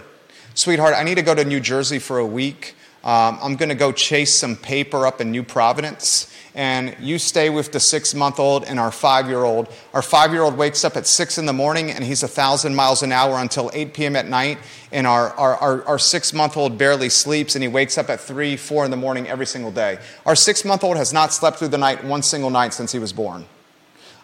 [0.54, 2.76] Sweetheart, I need to go to New Jersey for a week.
[3.06, 6.30] Um, I'm going to go chase some paper up in New Providence.
[6.58, 9.72] And you stay with the six month old and our five year old.
[9.94, 12.76] Our five year old wakes up at six in the morning and he's a thousand
[12.76, 14.16] miles an hour until 8 p.m.
[14.16, 14.58] at night.
[14.92, 18.20] And our, our, our, our six month old barely sleeps and he wakes up at
[18.20, 20.00] three, four in the morning every single day.
[20.26, 22.98] Our six month old has not slept through the night one single night since he
[22.98, 23.46] was born.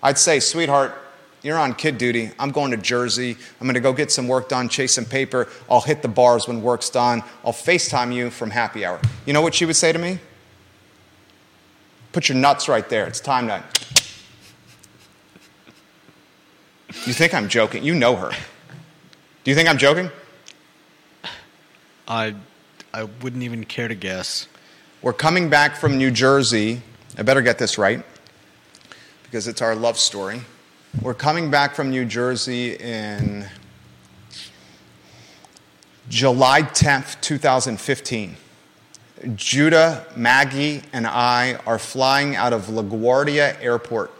[0.01, 0.91] I'd say, sweetheart,
[1.43, 2.31] you're on kid duty.
[2.39, 3.37] I'm going to Jersey.
[3.61, 5.49] I'm going to go get some work done, chase some paper.
[5.69, 7.21] I'll hit the bars when work's done.
[7.45, 8.99] I'll FaceTime you from happy hour.
[9.27, 10.17] You know what she would say to me?
[12.13, 13.05] Put your nuts right there.
[13.07, 13.63] It's time to.
[17.05, 17.83] You think I'm joking?
[17.83, 18.29] You know her.
[19.43, 20.09] Do you think I'm joking?
[22.07, 22.35] I,
[22.93, 24.47] I wouldn't even care to guess.
[25.01, 26.81] We're coming back from New Jersey.
[27.17, 28.05] I better get this right
[29.23, 30.41] because it's our love story.
[31.01, 33.47] We're coming back from New Jersey in
[36.07, 38.35] July 10th, 2015.
[39.35, 44.11] Judah, Maggie, and I are flying out of LaGuardia Airport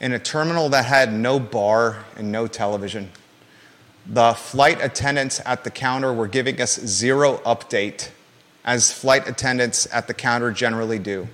[0.00, 3.10] in a terminal that had no bar and no television.
[4.06, 8.10] The flight attendants at the counter were giving us zero update,
[8.64, 11.28] as flight attendants at the counter generally do.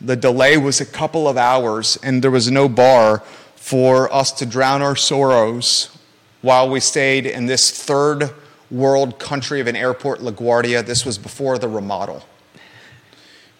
[0.00, 3.22] The delay was a couple of hours, and there was no bar
[3.56, 5.90] for us to drown our sorrows
[6.40, 8.30] while we stayed in this third
[8.70, 10.84] world country of an airport, LaGuardia.
[10.84, 12.24] This was before the remodel.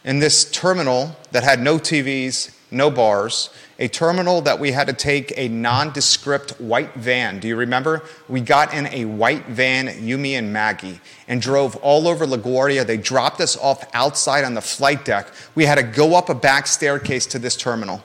[0.04, 4.92] In this terminal that had no TVs, no bars, a terminal that we had to
[4.92, 7.38] take a nondescript white van.
[7.38, 8.02] Do you remember?
[8.28, 12.86] We got in a white van, Yumi and Maggie, and drove all over LaGuardia.
[12.86, 15.28] They dropped us off outside on the flight deck.
[15.54, 18.02] We had to go up a back staircase to this terminal.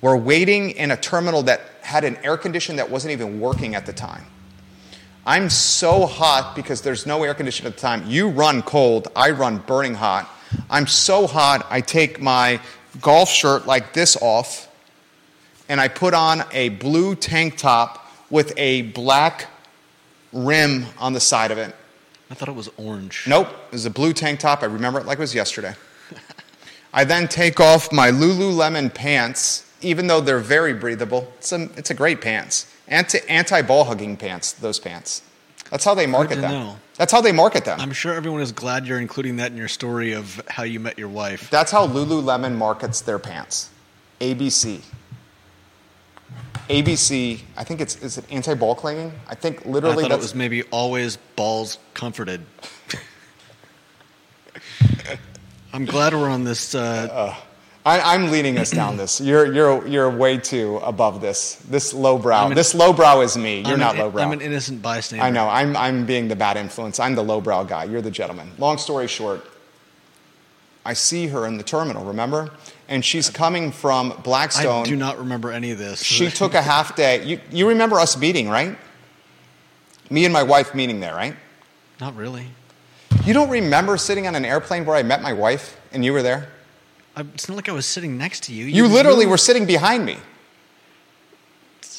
[0.00, 3.86] We're waiting in a terminal that had an air condition that wasn't even working at
[3.86, 4.26] the time.
[5.24, 8.04] I'm so hot because there's no air conditioning at the time.
[8.06, 10.28] You run cold, I run burning hot.
[10.68, 12.60] I'm so hot, I take my
[13.00, 14.68] golf shirt like this off
[15.68, 19.48] and I put on a blue tank top with a black
[20.32, 21.74] rim on the side of it.
[22.30, 23.24] I thought it was orange.
[23.26, 24.62] Nope, it was a blue tank top.
[24.62, 25.74] I remember it like it was yesterday.
[26.92, 31.90] I then take off my Lululemon pants even though they're very breathable, it's a, it's
[31.90, 32.71] a great pants.
[32.92, 35.22] Anti, anti ball hugging pants, those pants.
[35.70, 36.50] That's how they market them.
[36.50, 36.76] Know.
[36.98, 37.80] That's how they market them.
[37.80, 40.98] I'm sure everyone is glad you're including that in your story of how you met
[40.98, 41.48] your wife.
[41.48, 43.70] That's how Lululemon markets their pants.
[44.20, 44.82] ABC.
[46.68, 49.10] ABC, I think it's is it anti-ball clinging?
[49.26, 52.44] I think literally I thought it was maybe always balls comforted.
[55.72, 57.34] I'm glad we're on this uh, uh,
[57.84, 59.20] I, am leading us down this.
[59.20, 61.56] You're, you're, you're way too above this.
[61.68, 62.48] This lowbrow.
[62.48, 63.60] An, this lowbrow is me.
[63.60, 64.22] You're I'm not an, lowbrow.
[64.22, 65.24] I'm an innocent bystander.
[65.24, 65.48] I know.
[65.48, 67.00] I'm, I'm being the bad influence.
[67.00, 67.84] I'm the lowbrow guy.
[67.84, 68.52] You're the gentleman.
[68.58, 69.44] Long story short,
[70.84, 72.50] I see her in the terminal, remember?
[72.88, 74.82] And she's coming from Blackstone.
[74.82, 76.02] I do not remember any of this.
[76.02, 77.24] She took a half day.
[77.24, 78.78] You, you remember us meeting, right?
[80.08, 81.34] Me and my wife meeting there, right?
[82.00, 82.46] Not really.
[83.24, 86.22] You don't remember sitting on an airplane where I met my wife and you were
[86.22, 86.48] there?
[87.16, 88.64] It's not like I was sitting next to you.
[88.64, 90.16] You, you literally were sitting behind me.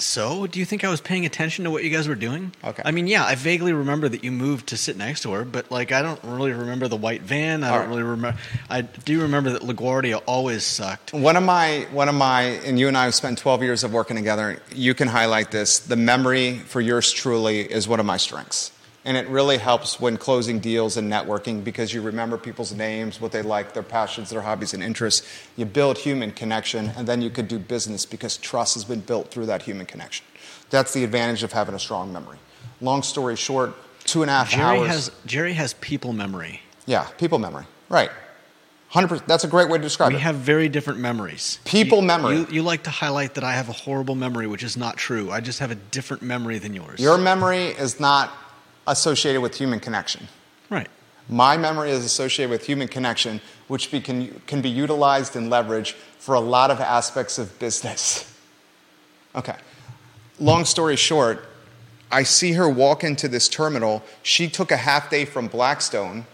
[0.03, 2.51] So, do you think I was paying attention to what you guys were doing?
[2.61, 2.81] Okay.
[2.83, 5.71] I mean, yeah, I vaguely remember that you moved to sit next to her, but
[5.71, 7.63] like, I don't really remember the white van.
[7.63, 7.89] I All don't right.
[7.89, 8.37] really remember.
[8.69, 11.13] I do remember that LaGuardia always sucked.
[11.13, 13.93] One of my, one of my, and you and I have spent 12 years of
[13.93, 14.61] working together.
[14.75, 15.79] You can highlight this.
[15.79, 18.72] The memory for yours truly is one of my strengths.
[19.05, 23.33] And it really helps when closing deals and networking because you remember people's names, what
[23.33, 25.27] they like, their passions, their hobbies, and interests.
[25.57, 29.29] You build human connection, and then you could do business because trust has been built
[29.29, 30.25] through that human connection.
[30.69, 32.37] That's the advantage of having a strong memory.
[32.79, 33.73] Long story short,
[34.05, 34.87] two and a half Jerry hours.
[34.87, 36.61] has Jerry has people memory.
[36.85, 37.65] yeah, people memory.
[37.89, 38.09] Right.
[38.93, 39.25] 100%.
[39.25, 40.17] That's a great way to describe We it.
[40.19, 41.59] We have very different memories.
[41.65, 42.35] People You- memory.
[42.37, 45.31] You, you like to highlight that I have a horrible memory, which is not true.
[45.31, 46.99] I just have a different memory than yours.
[46.99, 48.31] Your memory is not
[48.87, 50.27] associated with human connection.
[50.69, 50.87] right.
[51.29, 55.93] My memory is associated with human connection, which be, can, can be utilized and leveraged
[56.19, 58.29] for a lot of aspects of business.
[59.35, 59.55] Okay.
[60.39, 61.43] Long story short,
[62.11, 64.03] I see her walk into this terminal.
[64.21, 66.27] She took a half day from Blackstone.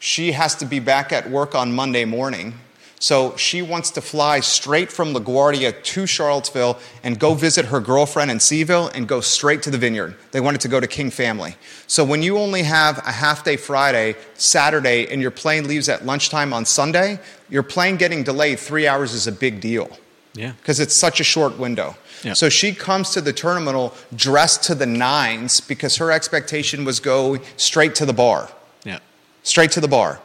[0.00, 2.54] She has to be back at work on Monday morning.
[2.98, 8.30] So she wants to fly straight from LaGuardia to Charlottesville and go visit her girlfriend
[8.30, 10.16] in CVille and go straight to the vineyard.
[10.32, 11.56] They wanted to go to King Family.
[11.86, 16.06] So when you only have a half day Friday, Saturday, and your plane leaves at
[16.06, 17.20] lunchtime on Sunday,
[17.50, 19.90] your plane getting delayed three hours is a big deal
[20.34, 20.52] Yeah.
[20.52, 21.96] because it's such a short window.
[22.22, 22.32] Yeah.
[22.32, 27.36] So she comes to the terminal dressed to the nines because her expectation was go
[27.58, 28.48] straight to the bar,
[28.84, 29.00] Yeah.
[29.42, 30.20] straight to the bar,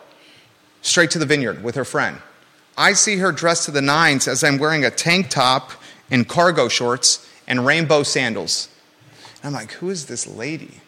[0.82, 2.18] straight to the vineyard with her friend.
[2.82, 5.70] I see her dressed to the nines as I'm wearing a tank top
[6.10, 8.70] and cargo shorts and rainbow sandals.
[9.44, 10.82] And I'm like, who is this lady?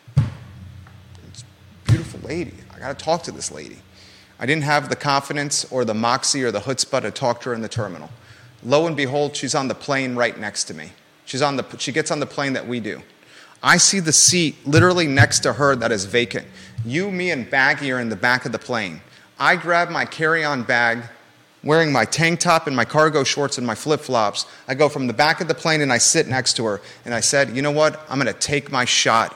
[1.28, 1.44] It's
[1.86, 2.56] beautiful lady.
[2.74, 3.78] I got to talk to this lady.
[4.40, 7.56] I didn't have the confidence or the moxie or the chutzpah to talk to her
[7.56, 8.10] in the terminal.
[8.64, 10.94] Lo and behold, she's on the plane right next to me.
[11.26, 13.04] She's on the, she gets on the plane that we do.
[13.62, 16.48] I see the seat literally next to her that is vacant.
[16.84, 19.02] You, me, and Baggy are in the back of the plane.
[19.38, 21.04] I grab my carry on bag,
[21.64, 24.46] wearing my tank top and my cargo shorts and my flip flops.
[24.68, 26.82] I go from the back of the plane and I sit next to her.
[27.06, 28.00] And I said, You know what?
[28.10, 29.36] I'm going to take my shot.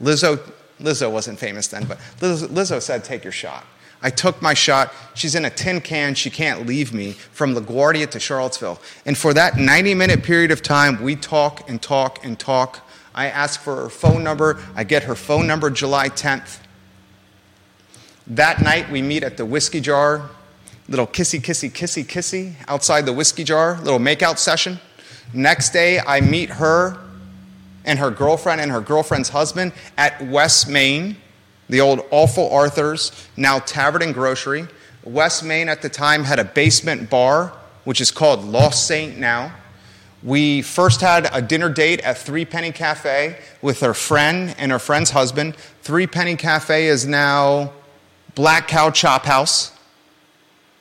[0.00, 0.40] Lizzo,
[0.80, 3.64] Lizzo wasn't famous then, but Lizzo, Lizzo said, Take your shot.
[4.02, 4.94] I took my shot.
[5.14, 6.14] She's in a tin can.
[6.14, 8.80] She can't leave me from LaGuardia to Charlottesville.
[9.04, 12.86] And for that 90 minute period of time, we talk and talk and talk.
[13.14, 14.62] I ask for her phone number.
[14.74, 16.60] I get her phone number July 10th.
[18.26, 20.30] That night, we meet at the whiskey jar,
[20.90, 24.78] little kissy, kissy, kissy, kissy outside the whiskey jar, little makeout session.
[25.32, 26.98] Next day, I meet her
[27.84, 31.16] and her girlfriend and her girlfriend's husband at West Main,
[31.68, 34.66] the old Awful Arthur's, now Tavern and Grocery.
[35.04, 37.52] West Main at the time had a basement bar,
[37.84, 39.54] which is called Lost Saint now.
[40.24, 44.80] We first had a dinner date at Three Penny Cafe with her friend and her
[44.80, 45.56] friend's husband.
[45.82, 47.72] Three Penny Cafe is now
[48.34, 49.72] Black Cow Chop House,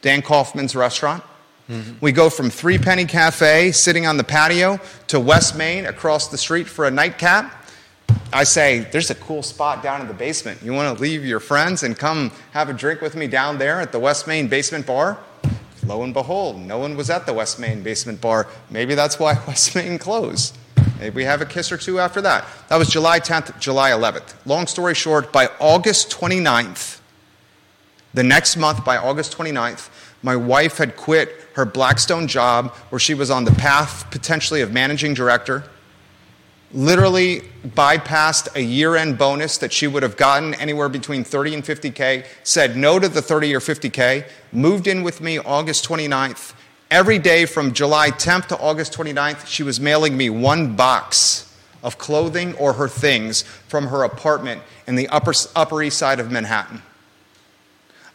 [0.01, 1.23] Dan Kaufman's restaurant.
[2.01, 6.37] We go from Three Penny Cafe, sitting on the patio, to West Main across the
[6.37, 7.53] street for a nightcap.
[8.33, 10.63] I say, There's a cool spot down in the basement.
[10.63, 13.79] You want to leave your friends and come have a drink with me down there
[13.81, 15.19] at the West Main basement bar?
[15.85, 18.47] Lo and behold, no one was at the West Main basement bar.
[18.71, 20.57] Maybe that's why West Main closed.
[20.99, 22.45] Maybe we have a kiss or two after that.
[22.67, 24.33] That was July 10th, July 11th.
[24.45, 26.98] Long story short, by August 29th,
[28.13, 29.89] the next month, by August 29th,
[30.23, 34.71] my wife had quit her Blackstone job where she was on the path potentially of
[34.71, 35.63] managing director,
[36.73, 41.63] literally bypassed a year end bonus that she would have gotten anywhere between 30 and
[41.63, 46.53] 50K, said no to the 30 or 50K, moved in with me August 29th.
[46.91, 51.97] Every day from July 10th to August 29th, she was mailing me one box of
[51.97, 56.81] clothing or her things from her apartment in the upper, upper east side of Manhattan.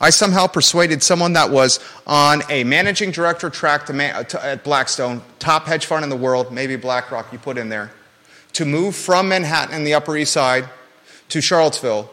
[0.01, 5.22] I somehow persuaded someone that was on a managing director track man, to, at Blackstone,
[5.38, 7.92] top hedge fund in the world, maybe BlackRock you put in there,
[8.55, 10.68] to move from Manhattan in the Upper East Side
[11.28, 12.11] to Charlottesville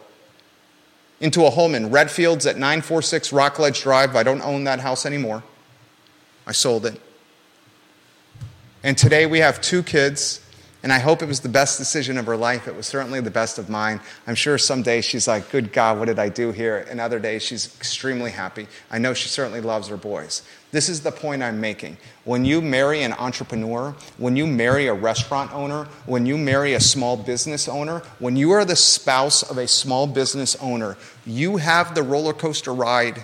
[1.20, 4.16] into a home in Redfields at 946 Rockledge Drive.
[4.16, 5.42] I don't own that house anymore.
[6.46, 7.00] I sold it.
[8.82, 10.41] And today we have two kids,
[10.82, 12.66] and I hope it was the best decision of her life.
[12.66, 14.00] It was certainly the best of mine.
[14.26, 16.86] I'm sure some days she's like, Good God, what did I do here?
[16.90, 18.66] And other days she's extremely happy.
[18.90, 20.42] I know she certainly loves her boys.
[20.72, 21.98] This is the point I'm making.
[22.24, 26.80] When you marry an entrepreneur, when you marry a restaurant owner, when you marry a
[26.80, 31.94] small business owner, when you are the spouse of a small business owner, you have
[31.94, 33.22] the roller coaster ride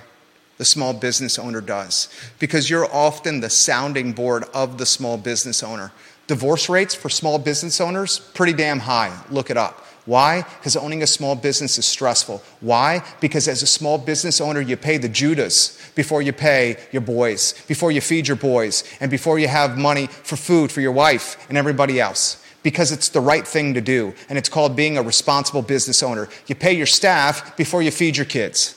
[0.58, 5.62] the small business owner does because you're often the sounding board of the small business
[5.62, 5.92] owner.
[6.28, 9.18] Divorce rates for small business owners, pretty damn high.
[9.30, 9.84] Look it up.
[10.04, 10.42] Why?
[10.42, 12.42] Because owning a small business is stressful.
[12.60, 13.02] Why?
[13.20, 17.54] Because as a small business owner, you pay the Judas before you pay your boys,
[17.66, 21.36] before you feed your boys, and before you have money for food for your wife
[21.48, 22.42] and everybody else.
[22.62, 26.28] because it's the right thing to do, and it's called being a responsible business owner.
[26.46, 28.74] You pay your staff before you feed your kids.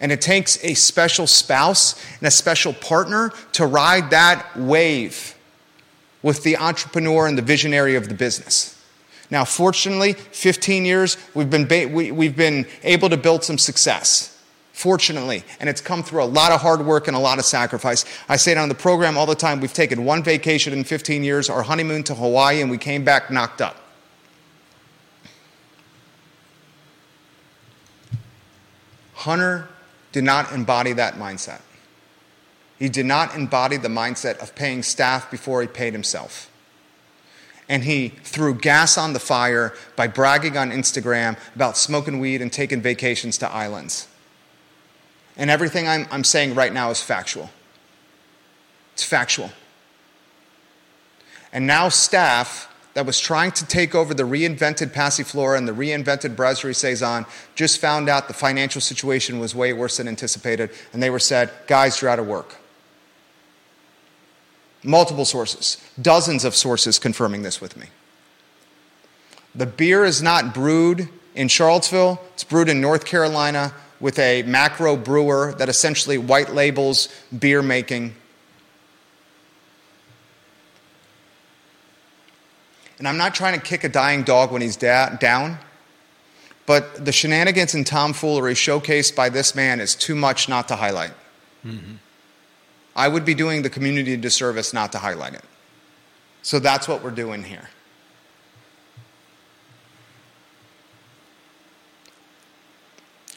[0.00, 5.34] And it takes a special spouse and a special partner to ride that wave
[6.22, 8.78] with the entrepreneur and the visionary of the business.
[9.30, 14.28] Now, fortunately, 15 years, we've been, ba- we, we've been able to build some success.
[14.72, 18.04] Fortunately, and it's come through a lot of hard work and a lot of sacrifice.
[18.28, 19.60] I say it on the program all the time.
[19.60, 23.30] We've taken one vacation in 15 years, our honeymoon to Hawaii, and we came back
[23.30, 23.76] knocked up.
[29.14, 29.68] Hunter
[30.10, 31.60] did not embody that mindset.
[32.82, 36.50] He did not embody the mindset of paying staff before he paid himself.
[37.68, 42.52] And he threw gas on the fire by bragging on Instagram about smoking weed and
[42.52, 44.08] taking vacations to islands.
[45.36, 47.50] And everything I'm, I'm saying right now is factual.
[48.94, 49.52] It's factual.
[51.52, 56.34] And now, staff that was trying to take over the reinvented Passiflora and the reinvented
[56.34, 61.10] Brasserie Saison just found out the financial situation was way worse than anticipated, and they
[61.10, 62.56] were said, guys, you're out of work.
[64.84, 67.86] Multiple sources, dozens of sources confirming this with me.
[69.54, 74.96] The beer is not brewed in Charlottesville, it's brewed in North Carolina with a macro
[74.96, 77.08] brewer that essentially white labels
[77.38, 78.14] beer making.
[82.98, 85.58] And I'm not trying to kick a dying dog when he's da- down,
[86.66, 91.12] but the shenanigans and tomfoolery showcased by this man is too much not to highlight.
[91.64, 91.94] Mm-hmm.
[92.94, 95.44] I would be doing the community a disservice not to highlight it.
[96.42, 97.68] So that's what we're doing here.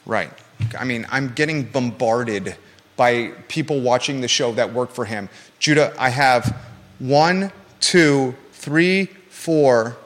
[0.04, 0.30] Right.
[0.78, 2.56] I mean, I'm getting bombarded
[2.96, 5.28] by people watching the show that work for him.
[5.58, 6.56] Judah, I have
[6.98, 9.96] one, two, three, four,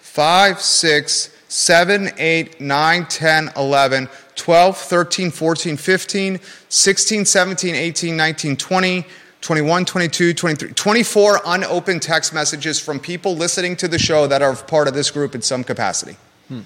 [0.00, 8.56] five, six, 7, 8, 9, 10, 11, 12, 13, 14, 15, 16, 17, 18, 19,
[8.56, 9.06] 20,
[9.40, 14.56] 21, 22, 23, 24 unopened text messages from people listening to the show that are
[14.56, 16.16] part of this group in some capacity.
[16.48, 16.62] Hmm.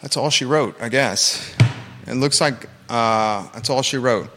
[0.00, 1.54] That's all she wrote, I guess.
[2.06, 4.30] It looks like uh, that's all she wrote.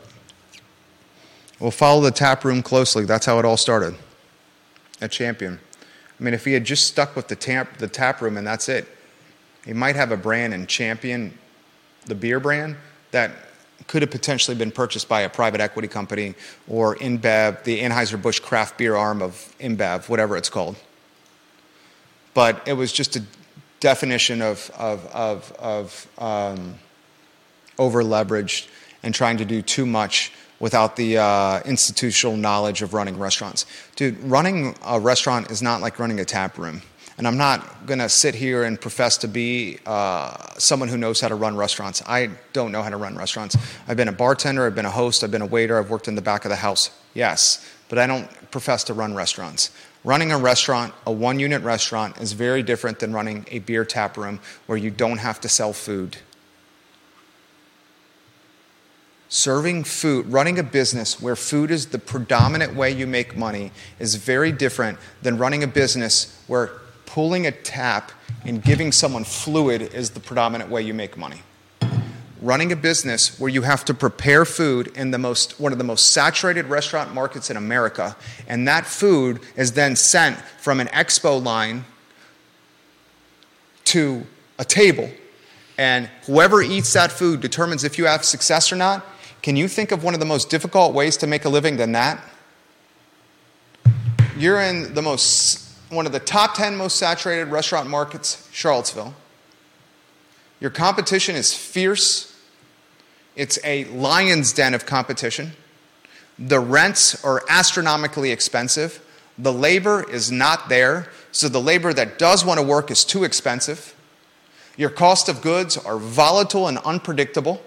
[1.59, 3.05] We'll follow the tap room closely.
[3.05, 3.95] That's how it all started
[5.01, 5.59] at Champion.
[6.19, 8.69] I mean, if he had just stuck with the tap, the tap room and that's
[8.69, 8.87] it,
[9.65, 11.37] he might have a brand and Champion,
[12.05, 12.75] the beer brand,
[13.11, 13.31] that
[13.87, 16.35] could have potentially been purchased by a private equity company
[16.67, 20.75] or InBev, the Anheuser-Busch craft beer arm of InBev, whatever it's called.
[22.33, 23.23] But it was just a
[23.79, 26.75] definition of, of, of, of um,
[27.79, 28.67] over leveraged
[29.01, 33.65] and trying to do too much without the uh, institutional knowledge of running restaurants.
[33.95, 36.81] Dude, running a restaurant is not like running a tap room.
[37.17, 41.27] And I'm not to sit here and profess to be uh, someone who knows how
[41.27, 42.01] to run restaurants.
[42.07, 43.57] I don't know how to run restaurants.
[43.89, 46.15] I've been a bartender, I've been a host, I've been a waiter, I've worked in
[46.15, 46.91] the back of the house.
[47.13, 49.71] Yes, but I don't profess to run restaurants.
[50.05, 54.15] Running a restaurant, a one unit restaurant, is very different than running a beer tap
[54.15, 56.15] room where you don't have to sell food.
[59.31, 64.15] Serving food, running a business where food is the predominant way you make money is
[64.15, 66.71] very different than running a business where
[67.05, 68.11] pulling a tap
[68.43, 71.43] and giving someone fluid is the predominant way you make money.
[72.41, 75.83] Running a business where you have to prepare food in the most, one of the
[75.83, 78.15] most saturated restaurant markets in America,
[78.47, 81.85] and that food is then sent from an expo line
[83.85, 84.25] to
[84.57, 85.09] a table,
[85.77, 89.05] and whoever eats that food determines if you have success or not
[89.41, 91.93] can you think of one of the most difficult ways to make a living than
[91.93, 92.23] that?
[94.37, 99.15] You're in the most one of the top 10 most saturated restaurant markets, Charlottesville.
[100.59, 102.35] Your competition is fierce.
[103.35, 105.53] It's a lion's den of competition.
[106.37, 109.03] The rents are astronomically expensive.
[109.37, 113.23] The labor is not there, so the labor that does want to work is too
[113.23, 113.95] expensive.
[114.77, 117.61] Your cost of goods are volatile and unpredictable.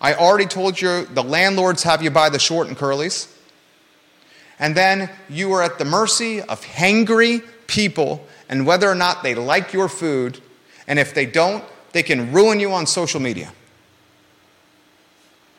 [0.00, 3.30] I already told you the landlords have you by the short and curlies.
[4.58, 9.34] And then you are at the mercy of hangry people and whether or not they
[9.34, 10.40] like your food.
[10.86, 13.52] And if they don't, they can ruin you on social media.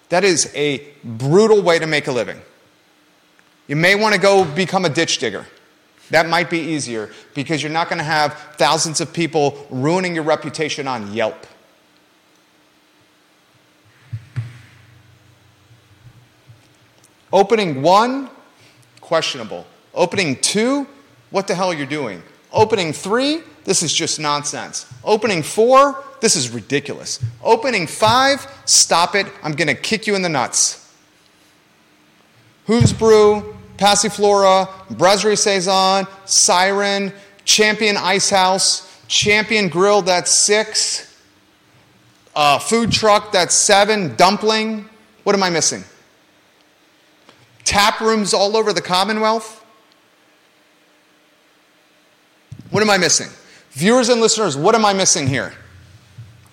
[0.10, 2.40] That is a brutal way to make a living.
[3.68, 5.46] You may want to go become a ditch digger.
[6.12, 10.24] That might be easier because you're not going to have thousands of people ruining your
[10.24, 11.48] reputation on Yelp.
[17.34, 18.30] Opening one,
[19.02, 19.66] questionable.
[19.94, 20.88] Opening two,
[21.32, 22.22] what the hell are you doing?
[22.52, 24.92] Opening three, this is just nonsense.
[25.04, 27.24] Opening four, this is ridiculous.
[27.44, 29.28] Opening five, stop it.
[29.44, 30.94] I'm going to kick you in the nuts.
[32.68, 37.12] Who's Brew, Passiflora, Brasserie Saison, Siren,
[37.44, 41.22] Champion Ice House, Champion Grill, that's six,
[42.36, 44.90] uh, Food Truck, that's seven, Dumpling.
[45.24, 45.84] What am I missing?
[47.76, 49.62] Tap rooms all over the Commonwealth.
[52.70, 53.28] What am I missing?
[53.72, 55.54] Viewers and listeners, what am I missing here?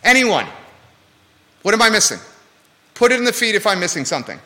[0.03, 0.49] Anyone?
[1.63, 2.19] What am I missing?
[2.95, 4.37] Put it in the feed if I'm missing something.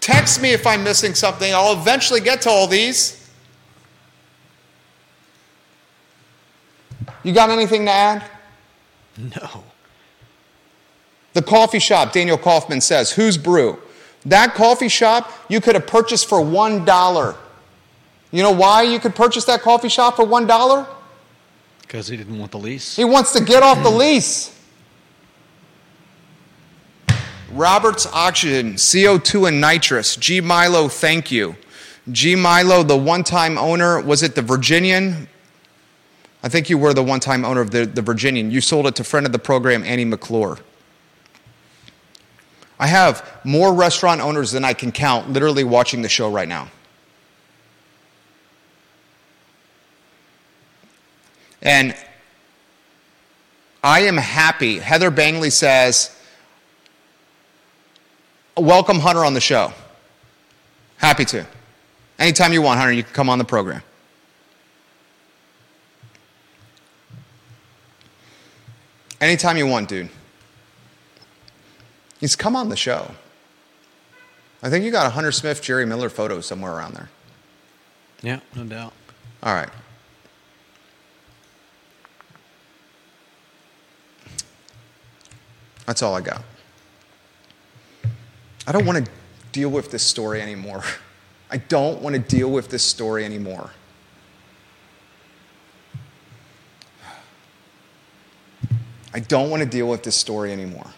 [0.00, 1.52] Text me if I'm missing something.
[1.52, 3.30] I'll eventually get to all these.
[7.22, 8.24] You got anything to add?
[9.18, 9.62] No.
[11.34, 13.82] The coffee shop, Daniel Kaufman says, Who's Brew?
[14.26, 17.36] That coffee shop you could have purchased for $1.
[18.32, 20.88] You know why you could purchase that coffee shop for $1?
[21.82, 22.96] Because he didn't want the lease.
[22.96, 24.52] He wants to get off the lease.
[27.52, 30.16] Roberts Oxygen, CO2 and nitrous.
[30.16, 31.56] G Milo, thank you.
[32.10, 35.28] G Milo, the one time owner, was it the Virginian?
[36.42, 38.50] I think you were the one time owner of the, the Virginian.
[38.50, 40.58] You sold it to friend of the program, Annie McClure.
[42.78, 46.68] I have more restaurant owners than I can count literally watching the show right now.
[51.62, 51.96] And
[53.82, 54.78] I am happy.
[54.78, 56.14] Heather Bangley says,
[58.56, 59.72] Welcome Hunter on the show.
[60.96, 61.46] Happy to.
[62.18, 63.82] Anytime you want, Hunter, you can come on the program.
[69.20, 70.08] Anytime you want, dude.
[72.20, 73.12] He's come on the show.
[74.62, 77.10] I think you got a Hunter Smith, Jerry Miller photo somewhere around there.
[78.22, 78.92] Yeah, no doubt.
[79.42, 79.68] All right.
[85.86, 86.42] That's all I got.
[88.66, 89.10] I don't want to
[89.52, 90.82] deal with this story anymore.
[91.50, 93.70] I don't want to deal with this story anymore.
[99.14, 100.90] I don't want to deal with this story anymore.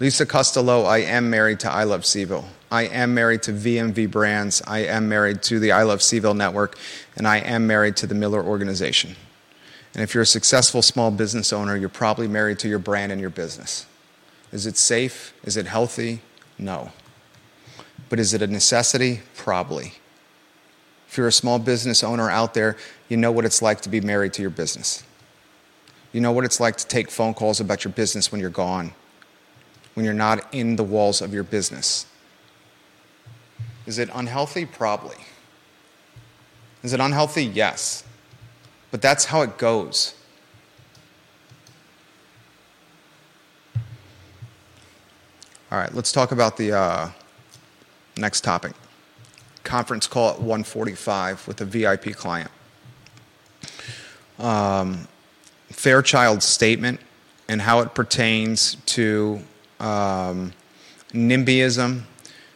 [0.00, 2.44] Lisa Costello, I am married to I Love CVille.
[2.70, 4.62] I am married to VMV Brands.
[4.64, 6.78] I am married to the I Love CVille network.
[7.16, 9.16] And I am married to the Miller organization.
[9.94, 13.20] And if you're a successful small business owner, you're probably married to your brand and
[13.20, 13.86] your business.
[14.52, 15.34] Is it safe?
[15.42, 16.20] Is it healthy?
[16.58, 16.92] No.
[18.08, 19.22] But is it a necessity?
[19.36, 19.94] Probably.
[21.08, 22.76] If you're a small business owner out there,
[23.08, 25.02] you know what it's like to be married to your business.
[26.12, 28.92] You know what it's like to take phone calls about your business when you're gone,
[29.98, 32.06] when you're not in the walls of your business.
[33.84, 34.64] Is it unhealthy?
[34.64, 35.16] Probably.
[36.84, 37.44] Is it unhealthy?
[37.44, 38.04] Yes.
[38.92, 40.14] But that's how it goes.
[45.72, 47.10] All right, let's talk about the uh,
[48.16, 48.74] next topic.
[49.64, 52.52] Conference call at 145 with a VIP client.
[54.38, 55.08] Um,
[55.70, 57.00] Fairchild's statement
[57.48, 59.42] and how it pertains to
[59.80, 60.52] um,
[61.12, 62.02] NIMBYism,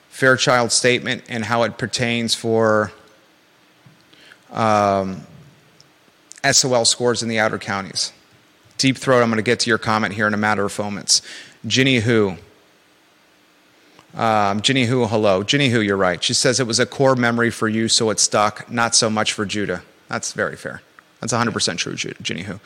[0.08, 2.92] Fairchild statement and how it pertains for
[4.50, 5.22] um,
[6.48, 8.12] SOL scores in the outer counties.
[8.76, 11.22] Deep Throat, I'm going to get to your comment here in a matter of moments.
[11.66, 12.36] Ginny Who.
[14.14, 15.42] Um, Ginny Who, hello.
[15.42, 16.22] Ginny Who, you're right.
[16.22, 19.32] She says it was a core memory for you, so it stuck, not so much
[19.32, 19.82] for Judah.
[20.08, 20.82] That's very fair.
[21.20, 22.60] That's 100% true, Ginny Who.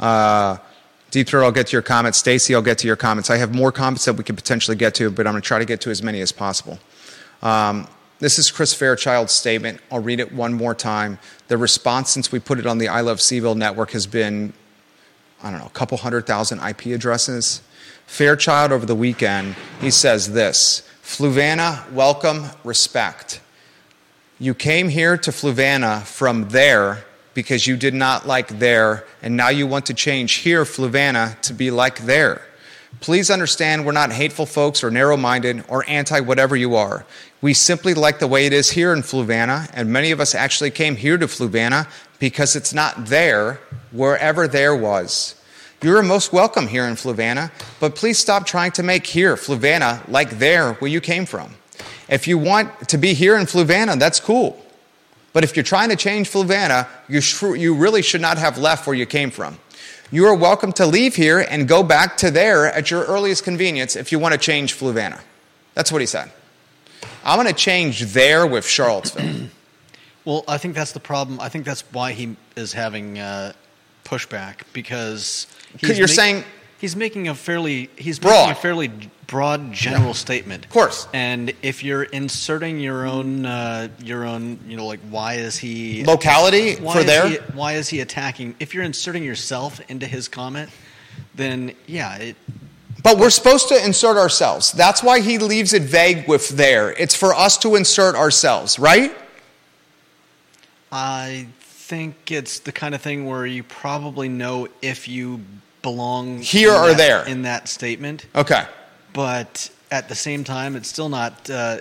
[0.00, 0.56] Uh,
[1.10, 2.18] Deep Throat, I'll get to your comments.
[2.18, 3.30] Stacy, I'll get to your comments.
[3.30, 5.58] I have more comments that we could potentially get to, but I'm going to try
[5.58, 6.78] to get to as many as possible.
[7.42, 7.88] Um,
[8.18, 9.80] this is Chris Fairchild's statement.
[9.90, 11.18] I'll read it one more time.
[11.46, 14.52] The response since we put it on the I Love CVille network has been,
[15.42, 17.62] I don't know, a couple hundred thousand IP addresses.
[18.06, 23.40] Fairchild over the weekend, he says this Fluvanna, welcome, respect.
[24.38, 27.04] You came here to Fluvanna from there
[27.38, 31.54] because you did not like there, and now you want to change here, Fluvanna, to
[31.54, 32.42] be like there.
[32.98, 37.06] Please understand we're not hateful folks or narrow minded or anti whatever you are.
[37.40, 40.72] We simply like the way it is here in Fluvanna, and many of us actually
[40.72, 43.60] came here to Fluvanna because it's not there
[43.92, 45.40] wherever there was.
[45.80, 50.40] You're most welcome here in Fluvanna, but please stop trying to make here, Fluvanna, like
[50.40, 51.54] there where you came from.
[52.08, 54.60] If you want to be here in Fluvanna, that's cool.
[55.32, 58.86] But if you're trying to change Fluvanna, you, sh- you really should not have left
[58.86, 59.58] where you came from.
[60.10, 63.94] You are welcome to leave here and go back to there at your earliest convenience
[63.94, 65.20] if you want to change Fluvanna.
[65.74, 66.32] That's what he said.
[67.24, 69.48] I'm going to change there with Charlottesville.
[70.24, 71.40] Well, I think that's the problem.
[71.40, 73.54] I think that's why he is having uh,
[74.04, 76.44] pushback because Because you're saying-
[76.78, 78.32] he's making a fairly he's Broad.
[78.32, 78.90] making a fairly
[79.26, 80.64] broad general statement.
[80.64, 81.06] Of course.
[81.12, 86.04] And if you're inserting your own uh, your own, you know, like why is he
[86.04, 87.28] Locality for there?
[87.28, 88.56] He, why is he attacking?
[88.58, 90.70] If you're inserting yourself into his comment,
[91.34, 92.36] then yeah, it,
[93.02, 94.72] But we're supposed to insert ourselves.
[94.72, 96.92] That's why he leaves it vague with there.
[96.92, 99.14] It's for us to insert ourselves, right?
[100.90, 105.40] I think it's the kind of thing where you probably know if you
[105.82, 107.26] belong Here or that- there.
[107.26, 108.26] in that statement.
[108.34, 108.64] Okay.
[109.12, 111.48] but at the same time, it's still not.
[111.48, 111.78] Uh,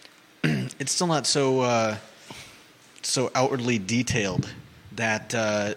[0.44, 1.96] it's still not so uh,
[3.02, 4.48] so outwardly detailed
[4.96, 5.74] that uh,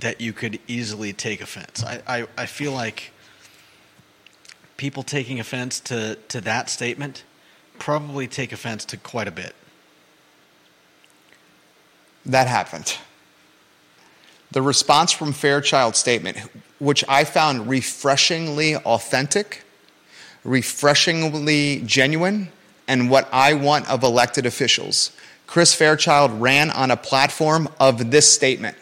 [0.00, 1.82] that you could easily take offense.
[1.82, 3.10] I, I, I feel like
[4.76, 7.24] people taking offense to, to that statement
[7.78, 9.54] probably take offense to quite a bit.
[12.26, 12.98] That happened.
[14.50, 16.38] The response from Fairchild statement,
[16.78, 19.62] which I found refreshingly authentic,
[20.44, 22.48] refreshingly genuine,
[22.86, 25.12] and what I want of elected officials.
[25.46, 28.76] Chris Fairchild ran on a platform of this statement.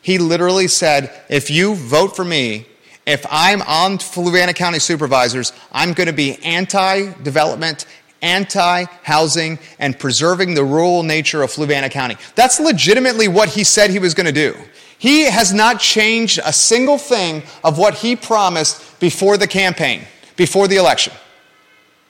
[0.00, 2.66] He literally said, if you vote for me,
[3.06, 7.86] if I'm on Fluvanna County Supervisors, I'm going to be anti development,
[8.20, 12.16] anti housing, and preserving the rural nature of Fluvanna County.
[12.34, 14.56] That's legitimately what he said he was going to do.
[15.02, 20.02] He has not changed a single thing of what he promised before the campaign,
[20.36, 21.12] before the election.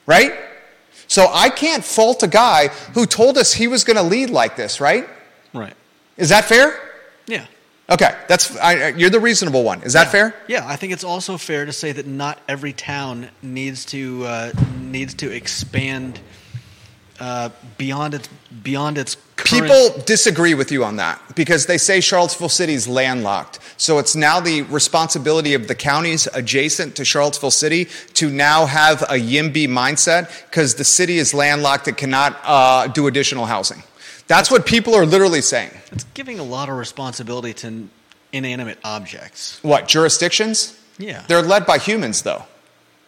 [0.04, 0.34] Right?
[1.06, 4.56] So I can't fault a guy who told us he was going to lead like
[4.56, 5.08] this, right?
[5.54, 5.72] Right.
[6.18, 6.78] Is that fair?
[7.26, 7.46] Yeah.
[7.88, 9.82] Okay, that's I, you're the reasonable one.
[9.84, 10.34] Is that fair?
[10.46, 14.52] Yeah, I think it's also fair to say that not every town needs to uh,
[14.78, 16.20] needs to expand
[17.20, 18.28] uh, beyond its
[18.62, 19.64] beyond its current.
[19.64, 23.58] People disagree with you on that because they say Charlottesville City is landlocked.
[23.76, 29.02] So it's now the responsibility of the counties adjacent to Charlottesville City to now have
[29.02, 33.82] a YIMBY mindset because the city is landlocked and cannot uh, do additional housing.
[34.28, 35.70] That's what people are literally saying.
[35.90, 37.88] It's giving a lot of responsibility to
[38.32, 39.58] inanimate objects.
[39.62, 40.78] What, jurisdictions?
[40.98, 41.24] Yeah.
[41.28, 42.44] They're led by humans, though.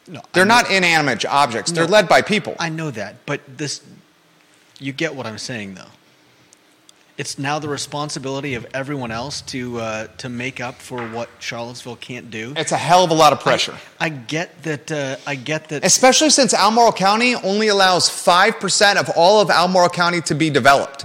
[0.06, 2.56] No, They're not inanimate objects, they're led by people.
[2.58, 3.80] I know that, but this,
[4.84, 5.90] you get what I'm saying, though.
[7.16, 11.96] It's now the responsibility of everyone else to uh, to make up for what Charlottesville
[11.96, 12.52] can't do.
[12.56, 13.76] It's a hell of a lot of pressure.
[14.00, 14.90] I get that.
[14.90, 15.84] Uh, I get that.
[15.84, 21.04] Especially since Albemarle County only allows 5% of all of Albemarle County to be developed.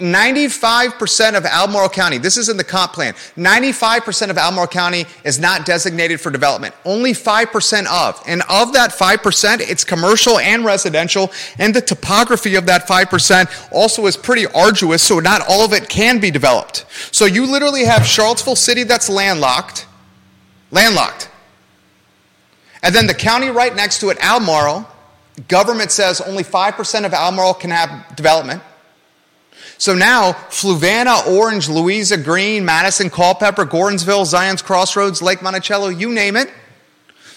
[0.00, 5.38] 95% of Albemarle County, this is in the comp plan, 95% of Albemarle County is
[5.38, 6.74] not designated for development.
[6.84, 8.20] Only 5% of.
[8.26, 11.30] And of that 5%, it's commercial and residential.
[11.58, 15.88] And the topography of that 5% also is pretty arduous, so not all of it
[15.88, 16.86] can be developed.
[17.12, 19.86] So you literally have Charlottesville City that's landlocked.
[20.72, 21.30] Landlocked.
[22.82, 24.88] And then the county right next to it, Albemarle,
[25.46, 28.60] government says only 5% of Albemarle can have development.
[29.78, 36.36] So now, Fluvanna, Orange, Louisa, Greene, Madison, Culpeper, Gordonsville, Zion's Crossroads, Lake Monticello, you name
[36.36, 36.50] it,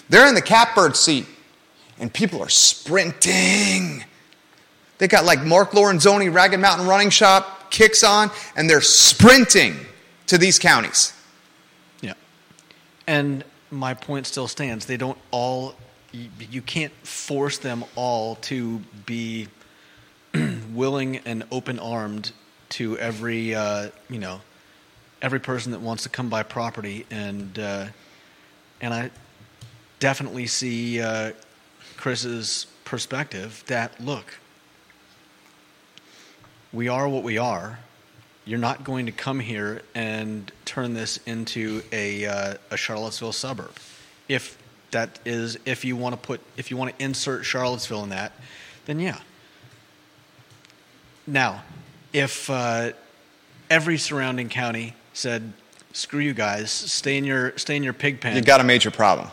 [0.08, 1.26] they're in the catbird seat.
[1.98, 4.04] And people are sprinting.
[4.98, 9.74] They got like Mark Lorenzoni, Ragged Mountain Running Shop, kicks on, and they're sprinting
[10.28, 11.12] to these counties.
[12.00, 12.14] Yeah.
[13.06, 14.86] And my point still stands.
[14.86, 15.74] They don't all,
[16.12, 19.48] you, you can't force them all to be
[20.74, 22.32] willing and open armed
[22.70, 24.40] to every, uh, you know,
[25.22, 27.06] every person that wants to come by property.
[27.10, 27.86] And, uh,
[28.80, 29.10] and I
[30.00, 31.32] definitely see uh,
[31.96, 34.38] Chris's perspective that, look,
[36.72, 37.78] we are what we are.
[38.44, 43.72] You're not going to come here and turn this into a, uh, a Charlottesville suburb.
[44.28, 44.56] If
[44.90, 48.32] that is, if you want to put, if you want to insert Charlottesville in that,
[48.86, 49.18] then yeah.
[51.28, 51.62] Now,
[52.12, 52.92] if uh,
[53.68, 55.52] every surrounding county said,
[55.92, 58.90] "Screw you guys, stay in your stay in your pig pen," You got a major
[58.90, 59.28] problem.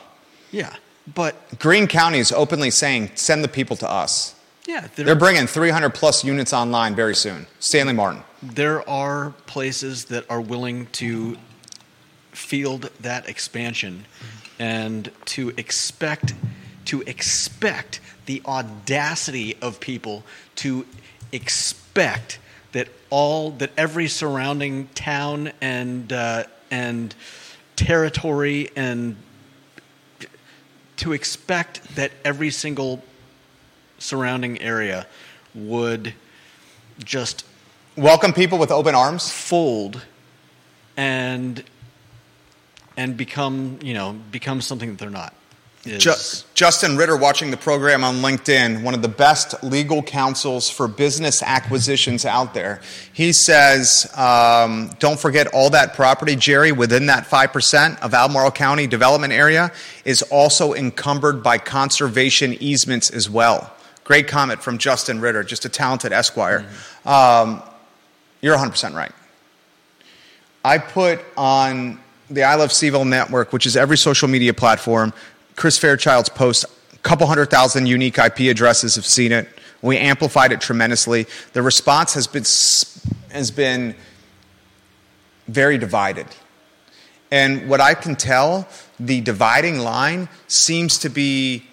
[0.52, 0.76] yeah,
[1.14, 4.36] but Greene County is openly saying, send the people to us.
[4.68, 7.48] yeah, there, They're bringing 300 plus units online very soon.
[7.60, 8.24] Stanley Martin.
[8.44, 11.38] there are places that are willing to
[12.32, 14.06] field that expansion
[14.60, 16.34] and to expect
[16.86, 20.24] to expect the audacity of people
[20.56, 20.86] to
[21.32, 27.16] expect that all that every surrounding town and uh, and
[27.76, 29.16] territory and
[30.98, 33.02] to expect that every single
[33.98, 35.08] surrounding area
[35.54, 36.14] would
[37.04, 37.46] just
[37.98, 39.32] Welcome people with open arms.
[39.32, 40.02] fold
[40.98, 41.64] and
[42.98, 45.34] and become you know become something that they're not
[45.86, 50.70] is, Ju- Justin Ritter, watching the program on LinkedIn, one of the best legal counsels
[50.70, 52.82] for business acquisitions out there.
[53.14, 58.88] He says, um, don't forget all that property, Jerry, within that 5% of Albemarle County
[58.88, 59.72] development area
[60.06, 63.72] is also encumbered by conservation easements as well.
[64.04, 66.66] Great comment from Justin Ritter, just a talented Esquire.
[67.06, 67.62] Um,
[68.42, 69.12] you're 100% right.
[70.64, 75.14] I put on the I Love CVille network, which is every social media platform,
[75.56, 76.66] Chris Fairchild's post.
[76.94, 79.48] A couple hundred thousand unique IP addresses have seen it.
[79.82, 81.28] We amplified it tremendously.
[81.54, 82.44] The response has been
[83.32, 83.96] has been
[85.48, 86.28] very divided.
[87.32, 88.68] And what I can tell,
[89.00, 91.66] the dividing line seems to be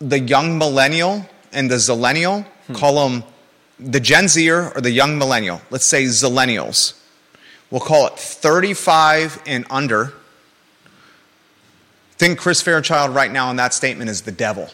[0.00, 2.46] the young millennial and the zillennial.
[2.66, 2.74] Hmm.
[2.74, 3.24] Call them
[3.78, 5.60] the Gen Zer or the young millennial.
[5.70, 6.94] Let's say zillennials.
[7.70, 10.14] We'll call it 35 and under.
[12.18, 14.68] Think Chris Fairchild right now in that statement is the devil.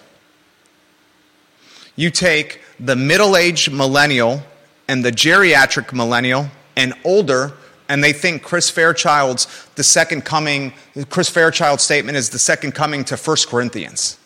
[1.96, 4.42] You take the middle aged millennial
[4.88, 7.52] and the geriatric millennial and older,
[7.88, 10.72] and they think Chris Fairchild's the second coming,
[11.10, 14.18] Chris Fairchild's statement is the second coming to 1 Corinthians.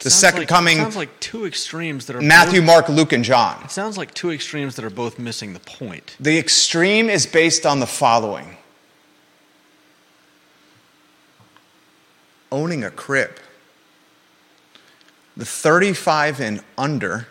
[0.00, 3.12] The sounds second like- coming, sounds like two extremes that are Matthew, both, Mark, Luke,
[3.12, 3.62] and John.
[3.64, 7.64] it sounds like two extremes that are both missing the point The extreme is based
[7.64, 8.56] on the following
[12.52, 13.38] owning a crib.
[15.36, 17.26] The 35 and under,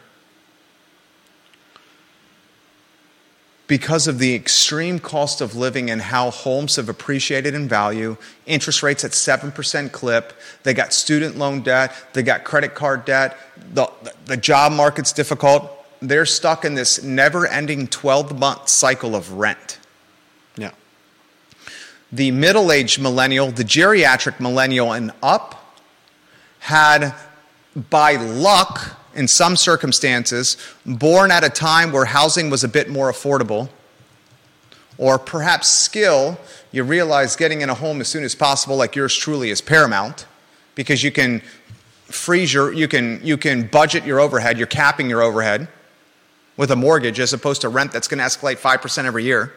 [3.67, 8.83] because of the extreme cost of living and how homes have appreciated in value, interest
[8.83, 13.37] rates at 7% clip, they got student loan debt, they got credit card debt,
[13.73, 13.89] the,
[14.25, 15.71] the job market's difficult.
[16.01, 19.77] They're stuck in this never ending 12 month cycle of rent
[22.11, 25.79] the middle aged millennial, the geriatric millennial, and up
[26.59, 27.13] had,
[27.89, 33.11] by luck, in some circumstances, born at a time where housing was a bit more
[33.11, 33.69] affordable,
[34.97, 36.37] or perhaps skill,
[36.71, 40.25] you realize getting in a home as soon as possible, like yours truly, is paramount
[40.75, 41.41] because you can
[42.05, 45.67] freeze your, you can, you can budget your overhead, you're capping your overhead
[46.57, 49.53] with a mortgage as opposed to rent that's going to escalate 5% every year.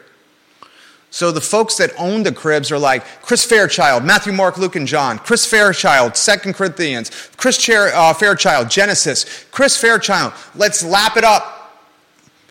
[1.14, 4.84] So the folks that own the cribs are like Chris Fairchild, Matthew, Mark, Luke, and
[4.84, 5.20] John.
[5.20, 7.08] Chris Fairchild, Second Corinthians.
[7.36, 9.44] Chris uh, Fairchild, Genesis.
[9.52, 11.78] Chris Fairchild, let's lap it up.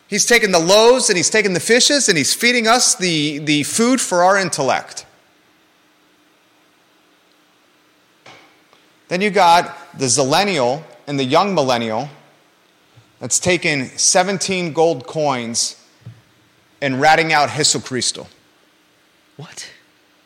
[0.08, 3.64] He's taking the loaves and he's taking the fishes and he's feeding us the, the
[3.64, 5.06] food for our intellect.
[9.10, 12.08] Then you got the zillennial and the young millennial
[13.20, 15.86] that's taken 17 gold coins
[16.82, 18.26] and ratting out Jesucristo.
[19.38, 19.70] What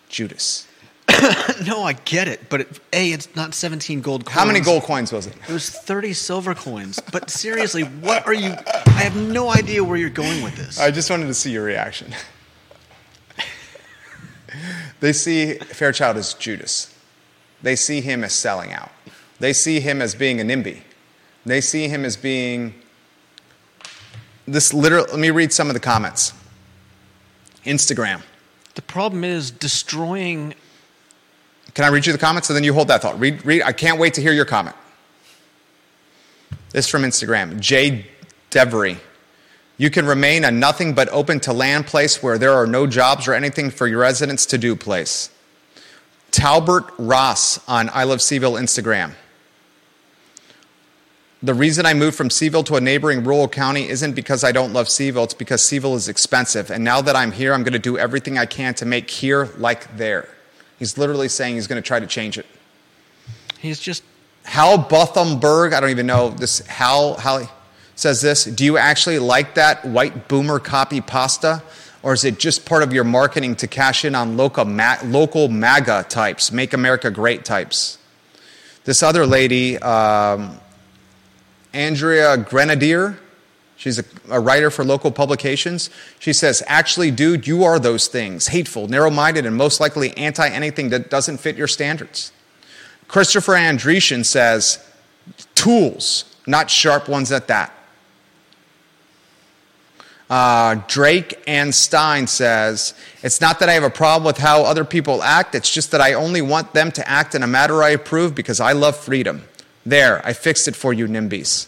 [0.10, 0.68] Judas.
[1.66, 4.84] no i get it but it, a it's not 17 gold coins How many gold
[4.84, 5.34] coins was it?
[5.48, 9.96] it was 30 silver coins but seriously what are you i have no idea where
[9.98, 12.14] you're going with this I just wanted to see your reaction.
[15.00, 16.94] they see Fairchild as Judas.
[17.62, 18.92] They see him as selling out.
[19.40, 20.82] They see him as being a NIMBY.
[21.46, 22.74] They see him as being
[24.48, 25.06] this literal.
[25.10, 26.34] Let me read some of the comments.
[27.66, 28.22] Instagram.
[28.78, 30.54] The problem is destroying
[31.74, 33.20] Can I read you the comments and then you hold that thought?
[33.20, 33.64] Read, read.
[33.64, 34.76] I can't wait to hear your comment.
[36.70, 37.60] This from Instagram.
[37.60, 38.06] Jay
[38.52, 39.00] Devery.
[39.78, 43.28] You can remain a nothing but open to land place where there are no jobs
[43.28, 45.32] or anything for your residents to do place.
[46.30, 49.14] Talbert Ross on I Love CVille Instagram.
[51.44, 54.74] The reason I moved from CVille to a neighboring rural county isn't because I don't
[54.74, 56.72] love CVille, it's because CVille is expensive.
[56.72, 59.50] And now that I'm here, I'm going to do everything I can to make here
[59.58, 60.28] like there.
[60.80, 62.46] He's literally saying he's going to try to change it.
[63.60, 64.04] he's just
[64.44, 66.60] Hal Bothamberg, I don't even know this.
[66.68, 67.52] Hal, Hal
[67.96, 71.62] says this Do you actually like that white boomer copy pasta?
[72.04, 75.50] Or is it just part of your marketing to cash in on local, ma- local
[75.50, 77.98] MAGA types, make America great types?
[78.86, 80.58] This other lady, um,
[81.78, 83.20] Andrea Grenadier,
[83.76, 85.90] she's a, a writer for local publications.
[86.20, 90.48] She says, Actually, dude, you are those things hateful, narrow minded, and most likely anti
[90.50, 92.32] anything that doesn't fit your standards.
[93.08, 94.84] Christopher Andretian says,
[95.56, 97.74] tools, not sharp ones at that.
[100.30, 104.84] Uh, Drake and Stein says, It's not that I have a problem with how other
[104.84, 107.92] people act, it's just that I only want them to act in a manner I
[107.92, 109.44] approve because I love freedom.
[109.88, 111.68] There, I fixed it for you, NIMBYs.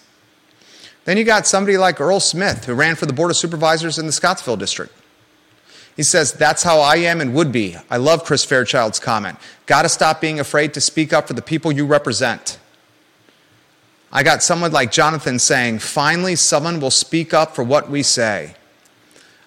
[1.05, 4.07] Then you got somebody like Earl Smith, who ran for the Board of Supervisors in
[4.07, 4.93] the Scottsville District.
[5.95, 7.77] He says, That's how I am and would be.
[7.89, 9.37] I love Chris Fairchild's comment.
[9.67, 12.59] Got to stop being afraid to speak up for the people you represent.
[14.11, 18.55] I got someone like Jonathan saying, finally, someone will speak up for what we say.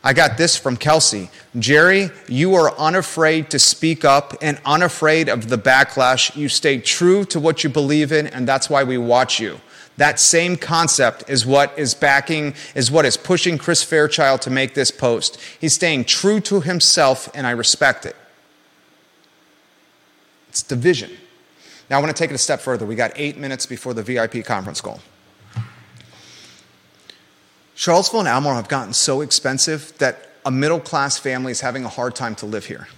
[0.05, 1.31] I got this from Kelsey.
[1.59, 6.35] Jerry, you are unafraid to speak up and unafraid of the backlash.
[6.35, 9.61] You stay true to what you believe in, and that's why we watch you.
[9.99, 14.75] That same concept is what is backing, is what is pushing Chris Fairchild to make
[14.75, 15.39] this post.
[15.61, 18.17] He's staying true to himself, and I respect it.
[20.49, 21.11] It's division.
[21.89, 22.87] Now, I want to take it a step further.
[22.87, 25.01] We got eight minutes before the VIP conference call.
[27.75, 31.89] Charlottesville and Albemarle have gotten so expensive that a middle class family is having a
[31.89, 32.89] hard time to live here.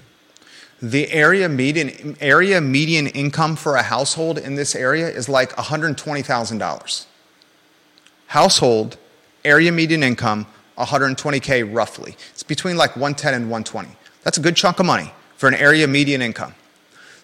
[0.83, 7.07] The area median, area median income for a household in this area is like $120,000.
[8.27, 8.97] Household,
[9.45, 10.47] area median income,
[10.77, 12.17] 120K roughly.
[12.33, 13.89] It's between like 110 and 120.
[14.23, 16.55] That's a good chunk of money for an area median income.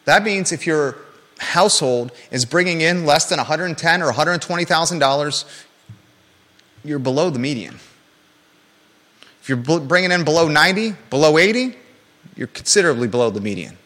[0.05, 0.97] That means if you're
[1.39, 4.65] household is bringing in less than 110 or 120
[4.99, 5.45] dollars,
[6.85, 7.79] you're below the median.
[9.43, 11.77] If you're bringing in below 90, below 80,
[12.37, 13.77] you're considerably below the median.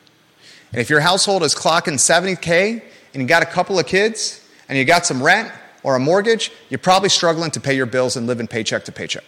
[0.73, 2.83] And if your household is clocking 70k
[3.13, 6.51] and you got a couple of kids and you got some rent or a mortgage,
[6.69, 9.25] you're probably struggling to pay your bills and living paycheck to paycheck.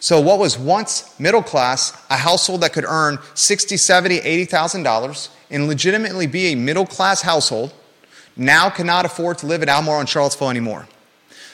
[0.00, 5.30] So what was once middle class, a household that could earn 60, 70, 80,000 dollars
[5.48, 7.72] and legitimately be a middle class household
[8.36, 10.88] now cannot afford to live in Albemarle and Charlottesville anymore.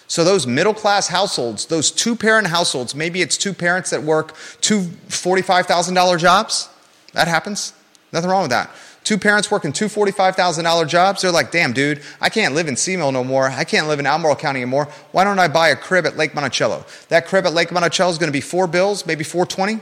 [0.08, 4.34] So those middle class households, those two parent households, maybe it's two parents that work
[4.62, 6.68] two $45,000 jobs.
[7.12, 7.74] That happens.
[8.10, 8.70] Nothing wrong with that.
[9.04, 13.12] Two parents working two $45,000 jobs, they're like, damn, dude, I can't live in Seymour
[13.12, 13.48] no more.
[13.48, 14.88] I can't live in Albemarle County anymore.
[15.12, 16.84] Why don't I buy a crib at Lake Monticello?
[17.08, 19.80] That crib at Lake Monticello is going to be four bills, maybe 420.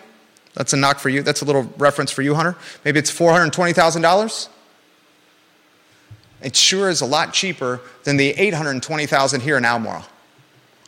[0.55, 1.23] That's a knock for you.
[1.23, 2.57] That's a little reference for you, Hunter.
[2.85, 4.49] Maybe it's $420,000.
[6.43, 10.05] It sure is a lot cheaper than the 820,000 here in Albemarle.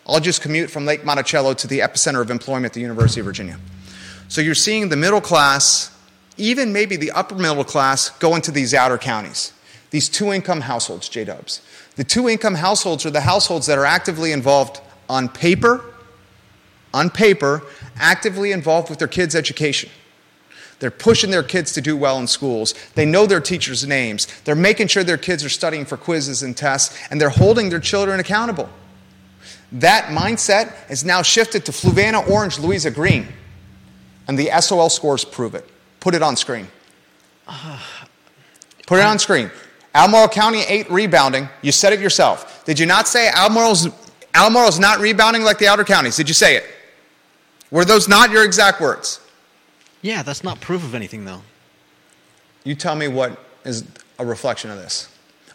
[0.09, 3.26] I'll just commute from Lake Monticello to the epicenter of employment at the University of
[3.26, 3.59] Virginia.
[4.28, 5.94] So you're seeing the middle class,
[6.36, 9.52] even maybe the upper middle class, go into these outer counties.
[9.90, 11.62] These two income households, J Dubs.
[11.96, 15.84] The two income households are the households that are actively involved on paper,
[16.94, 17.62] on paper,
[17.96, 19.90] actively involved with their kids' education.
[20.78, 22.74] They're pushing their kids to do well in schools.
[22.94, 24.26] They know their teachers' names.
[24.42, 27.80] They're making sure their kids are studying for quizzes and tests, and they're holding their
[27.80, 28.68] children accountable.
[29.72, 33.28] That mindset is now shifted to Fluvanna Orange, Louisa Greene.
[34.26, 35.68] And the SOL scores prove it.
[36.00, 36.68] Put it on screen.
[38.86, 39.50] Put it on screen.
[39.94, 41.48] Albemarle County 8 rebounding.
[41.62, 42.64] You said it yourself.
[42.64, 43.88] Did you not say Albemarle's,
[44.34, 46.16] Albemarle's not rebounding like the outer counties?
[46.16, 46.64] Did you say it?
[47.70, 49.20] Were those not your exact words?
[50.00, 51.42] Yeah, that's not proof of anything, though.
[52.64, 53.84] You tell me what is
[54.18, 55.08] a reflection of this.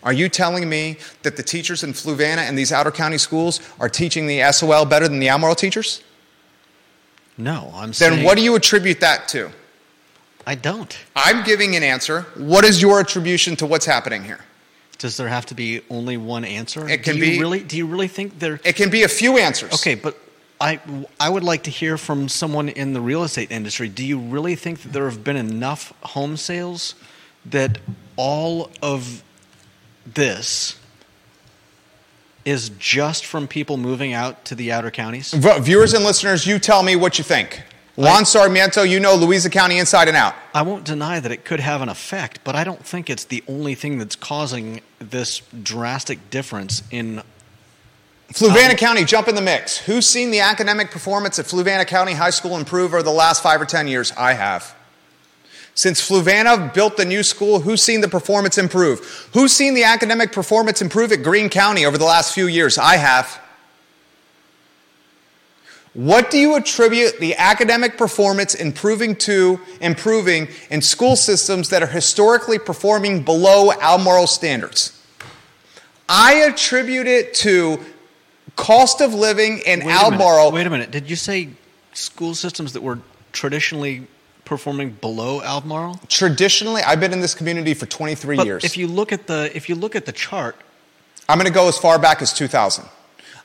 [0.04, 3.90] Are you telling me that the teachers in Fluvanna and these outer county schools are
[3.90, 6.04] teaching the SOL better than the Albemarle teachers?
[7.38, 8.16] No, I'm then saying.
[8.18, 9.52] Then what do you attribute that to?
[10.46, 10.98] I don't.
[11.16, 12.24] I'm giving an answer.
[12.36, 14.42] What is your attribution to what's happening here?
[14.98, 16.88] Does there have to be only one answer?
[16.88, 17.40] It can do you be.
[17.40, 18.60] Really, do you really think there?
[18.64, 19.74] It can be a few answers.
[19.74, 20.18] Okay, but
[20.60, 20.80] I,
[21.20, 23.90] I would like to hear from someone in the real estate industry.
[23.90, 26.96] Do you really think that there have been enough home sales
[27.46, 27.80] that
[28.16, 29.24] all of
[30.06, 30.80] this
[32.46, 35.34] is just from people moving out to the outer counties?
[35.34, 37.64] Viewers and listeners, you tell me what you think.
[37.96, 40.34] Juan Sarmiento, you know Louisa County inside and out.
[40.54, 43.44] I won't deny that it could have an effect, but I don't think it's the
[43.48, 47.22] only thing that's causing this drastic difference in
[48.32, 49.78] Fluvanna um, County, jump in the mix.
[49.78, 53.62] Who's seen the academic performance at Fluvanna County High School improve over the last five
[53.62, 54.12] or ten years?
[54.18, 54.76] I have.
[55.76, 59.30] Since Fluvanna built the new school, who's seen the performance improve?
[59.34, 62.78] Who's seen the academic performance improve at Greene County over the last few years?
[62.78, 63.42] I have.
[65.94, 71.88] What do you attribute the academic performance improving to improving in school systems that are
[71.88, 75.00] historically performing below Albemarle standards?
[76.10, 77.80] I attribute it to
[78.56, 80.52] cost of living in wait Albemarle.
[80.52, 80.90] Wait a minute.
[80.90, 81.50] Did you say
[81.94, 83.00] school systems that were
[83.32, 84.08] traditionally
[84.46, 86.00] performing below Albemarle?
[86.08, 88.64] Traditionally, I've been in this community for 23 but years.
[88.64, 90.56] If you look at the if you look at the chart,
[91.30, 92.86] I'm going to go as far back as 2000.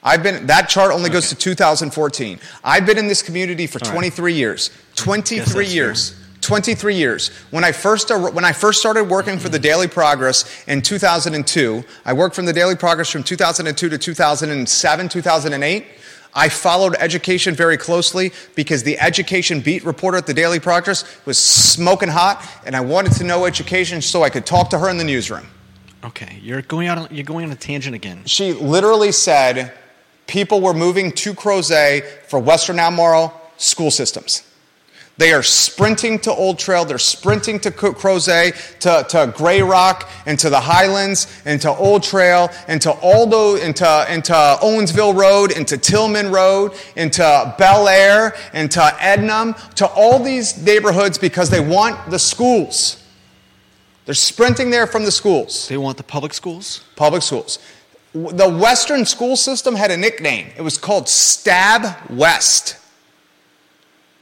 [0.02, 2.38] I've been that chart only goes to 2014.
[2.62, 4.70] I've been in this community for 23 years.
[4.94, 6.14] 23 years.
[6.40, 7.28] 23 years.
[7.50, 12.12] When I first when I first started working for the Daily Progress in 2002, I
[12.12, 15.86] worked from the Daily Progress from 2002 to 2007, 2008.
[16.34, 21.38] I followed education very closely because the education beat reporter at the Daily Progress was
[21.38, 24.98] smoking hot, and I wanted to know education so I could talk to her in
[24.98, 25.46] the newsroom.
[26.04, 27.10] Okay, you're going out.
[27.10, 28.24] You're going on a tangent again.
[28.24, 29.72] She literally said
[30.26, 34.47] people were moving to Crozet for Western Albemarle school systems.
[35.18, 40.38] They are sprinting to Old Trail, they're sprinting to Crozet, to, to Grey Rock, and
[40.38, 45.76] to the Highlands, and to Old Trail, and to Aldo, into, into Owensville Road, into
[45.76, 47.22] Tillman Road, into
[47.58, 53.02] Bellair, and to Ednam, to all these neighborhoods because they want the schools.
[54.04, 55.66] They're sprinting there from the schools.
[55.66, 56.84] They want the public schools?
[56.94, 57.58] Public schools.
[58.14, 60.46] The Western school system had a nickname.
[60.56, 62.76] It was called Stab West.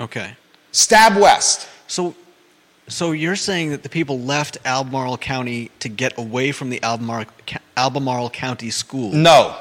[0.01, 0.37] Okay.
[0.77, 1.67] Stab West.
[1.87, 2.15] So,
[2.87, 7.25] so you're saying that the people left Albemarle County to get away from the Albemarle,
[7.79, 9.11] Albemarle County school?
[9.13, 9.57] No.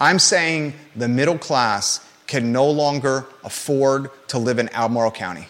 [0.00, 5.48] I'm saying the middle class can no longer afford to live in Albemarle County.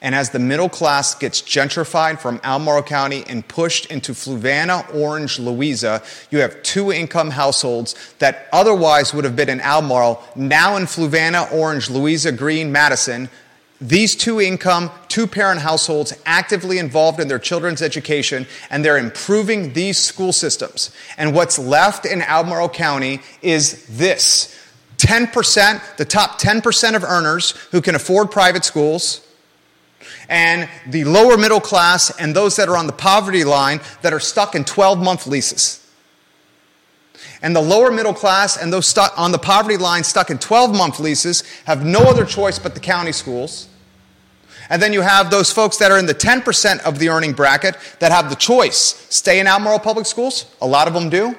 [0.00, 5.38] And as the middle class gets gentrified from Albemarle County and pushed into Fluvanna, Orange,
[5.38, 10.84] Louisa, you have two income households that otherwise would have been in Albemarle, now in
[10.84, 13.28] Fluvanna, Orange, Louisa, Greene, Madison,
[13.82, 19.72] these two income, two parent households actively involved in their children's education, and they're improving
[19.72, 20.90] these school systems.
[21.18, 24.56] And what's left in Albemarle County is this
[24.98, 29.26] 10%, the top 10% of earners who can afford private schools,
[30.28, 34.20] and the lower middle class and those that are on the poverty line that are
[34.20, 35.84] stuck in 12 month leases.
[37.42, 40.76] And the lower middle class and those stuck on the poverty line stuck in 12
[40.76, 43.68] month leases have no other choice but the county schools.
[44.70, 47.76] And then you have those folks that are in the 10% of the earning bracket
[47.98, 51.36] that have the choice stay in Albemarle Public Schools, a lot of them do,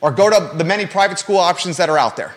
[0.00, 2.34] or go to the many private school options that are out there.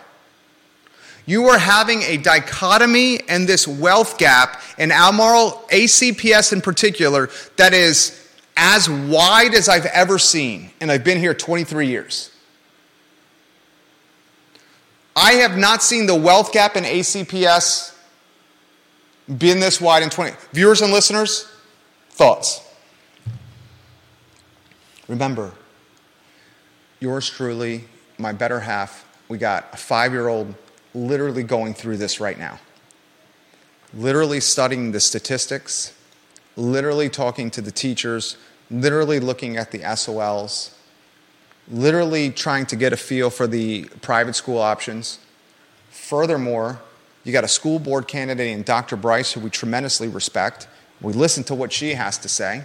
[1.24, 7.72] You are having a dichotomy and this wealth gap in Albemarle, ACPS in particular, that
[7.72, 8.18] is
[8.56, 12.30] as wide as I've ever seen, and I've been here 23 years.
[15.14, 17.91] I have not seen the wealth gap in ACPS
[19.26, 20.36] been this wide in 20.
[20.52, 21.50] Viewers and listeners,
[22.10, 22.60] thoughts?
[25.08, 25.52] Remember,
[27.00, 27.84] yours truly,
[28.18, 30.54] my better half, we got a five year old
[30.94, 32.58] literally going through this right now.
[33.94, 35.94] Literally studying the statistics,
[36.56, 38.36] literally talking to the teachers,
[38.70, 40.74] literally looking at the SOLs,
[41.68, 45.18] literally trying to get a feel for the private school options.
[45.90, 46.80] Furthermore,
[47.24, 48.96] you got a school board candidate in Dr.
[48.96, 50.66] Bryce, who we tremendously respect.
[51.00, 52.64] We listen to what she has to say.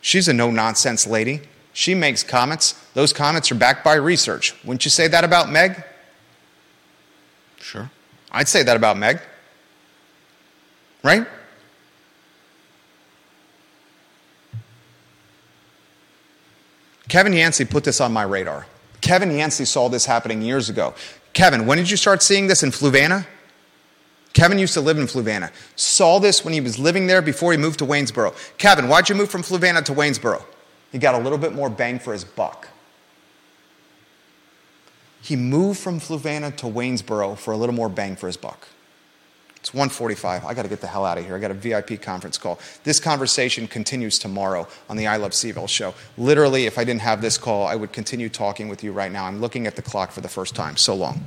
[0.00, 1.42] She's a no nonsense lady.
[1.72, 2.74] She makes comments.
[2.94, 4.54] Those comments are backed by research.
[4.64, 5.84] Wouldn't you say that about Meg?
[7.58, 7.90] Sure.
[8.30, 9.20] I'd say that about Meg.
[11.02, 11.26] Right?
[17.08, 18.66] Kevin Yancey put this on my radar.
[19.00, 20.94] Kevin Yancey saw this happening years ago.
[21.32, 23.26] Kevin, when did you start seeing this in Fluvanna?
[24.32, 25.50] Kevin used to live in Fluvanna.
[25.74, 28.34] Saw this when he was living there before he moved to Waynesboro.
[28.58, 30.44] Kevin, why'd you move from Fluvanna to Waynesboro?
[30.92, 32.68] He got a little bit more bang for his buck.
[35.20, 38.68] He moved from Fluvanna to Waynesboro for a little more bang for his buck.
[39.56, 40.44] It's 1:45.
[40.44, 41.34] I got to get the hell out of here.
[41.34, 42.60] I got a VIP conference call.
[42.84, 45.94] This conversation continues tomorrow on the I Love CVille show.
[46.16, 49.24] Literally, if I didn't have this call, I would continue talking with you right now.
[49.24, 50.76] I'm looking at the clock for the first time.
[50.76, 51.24] So long.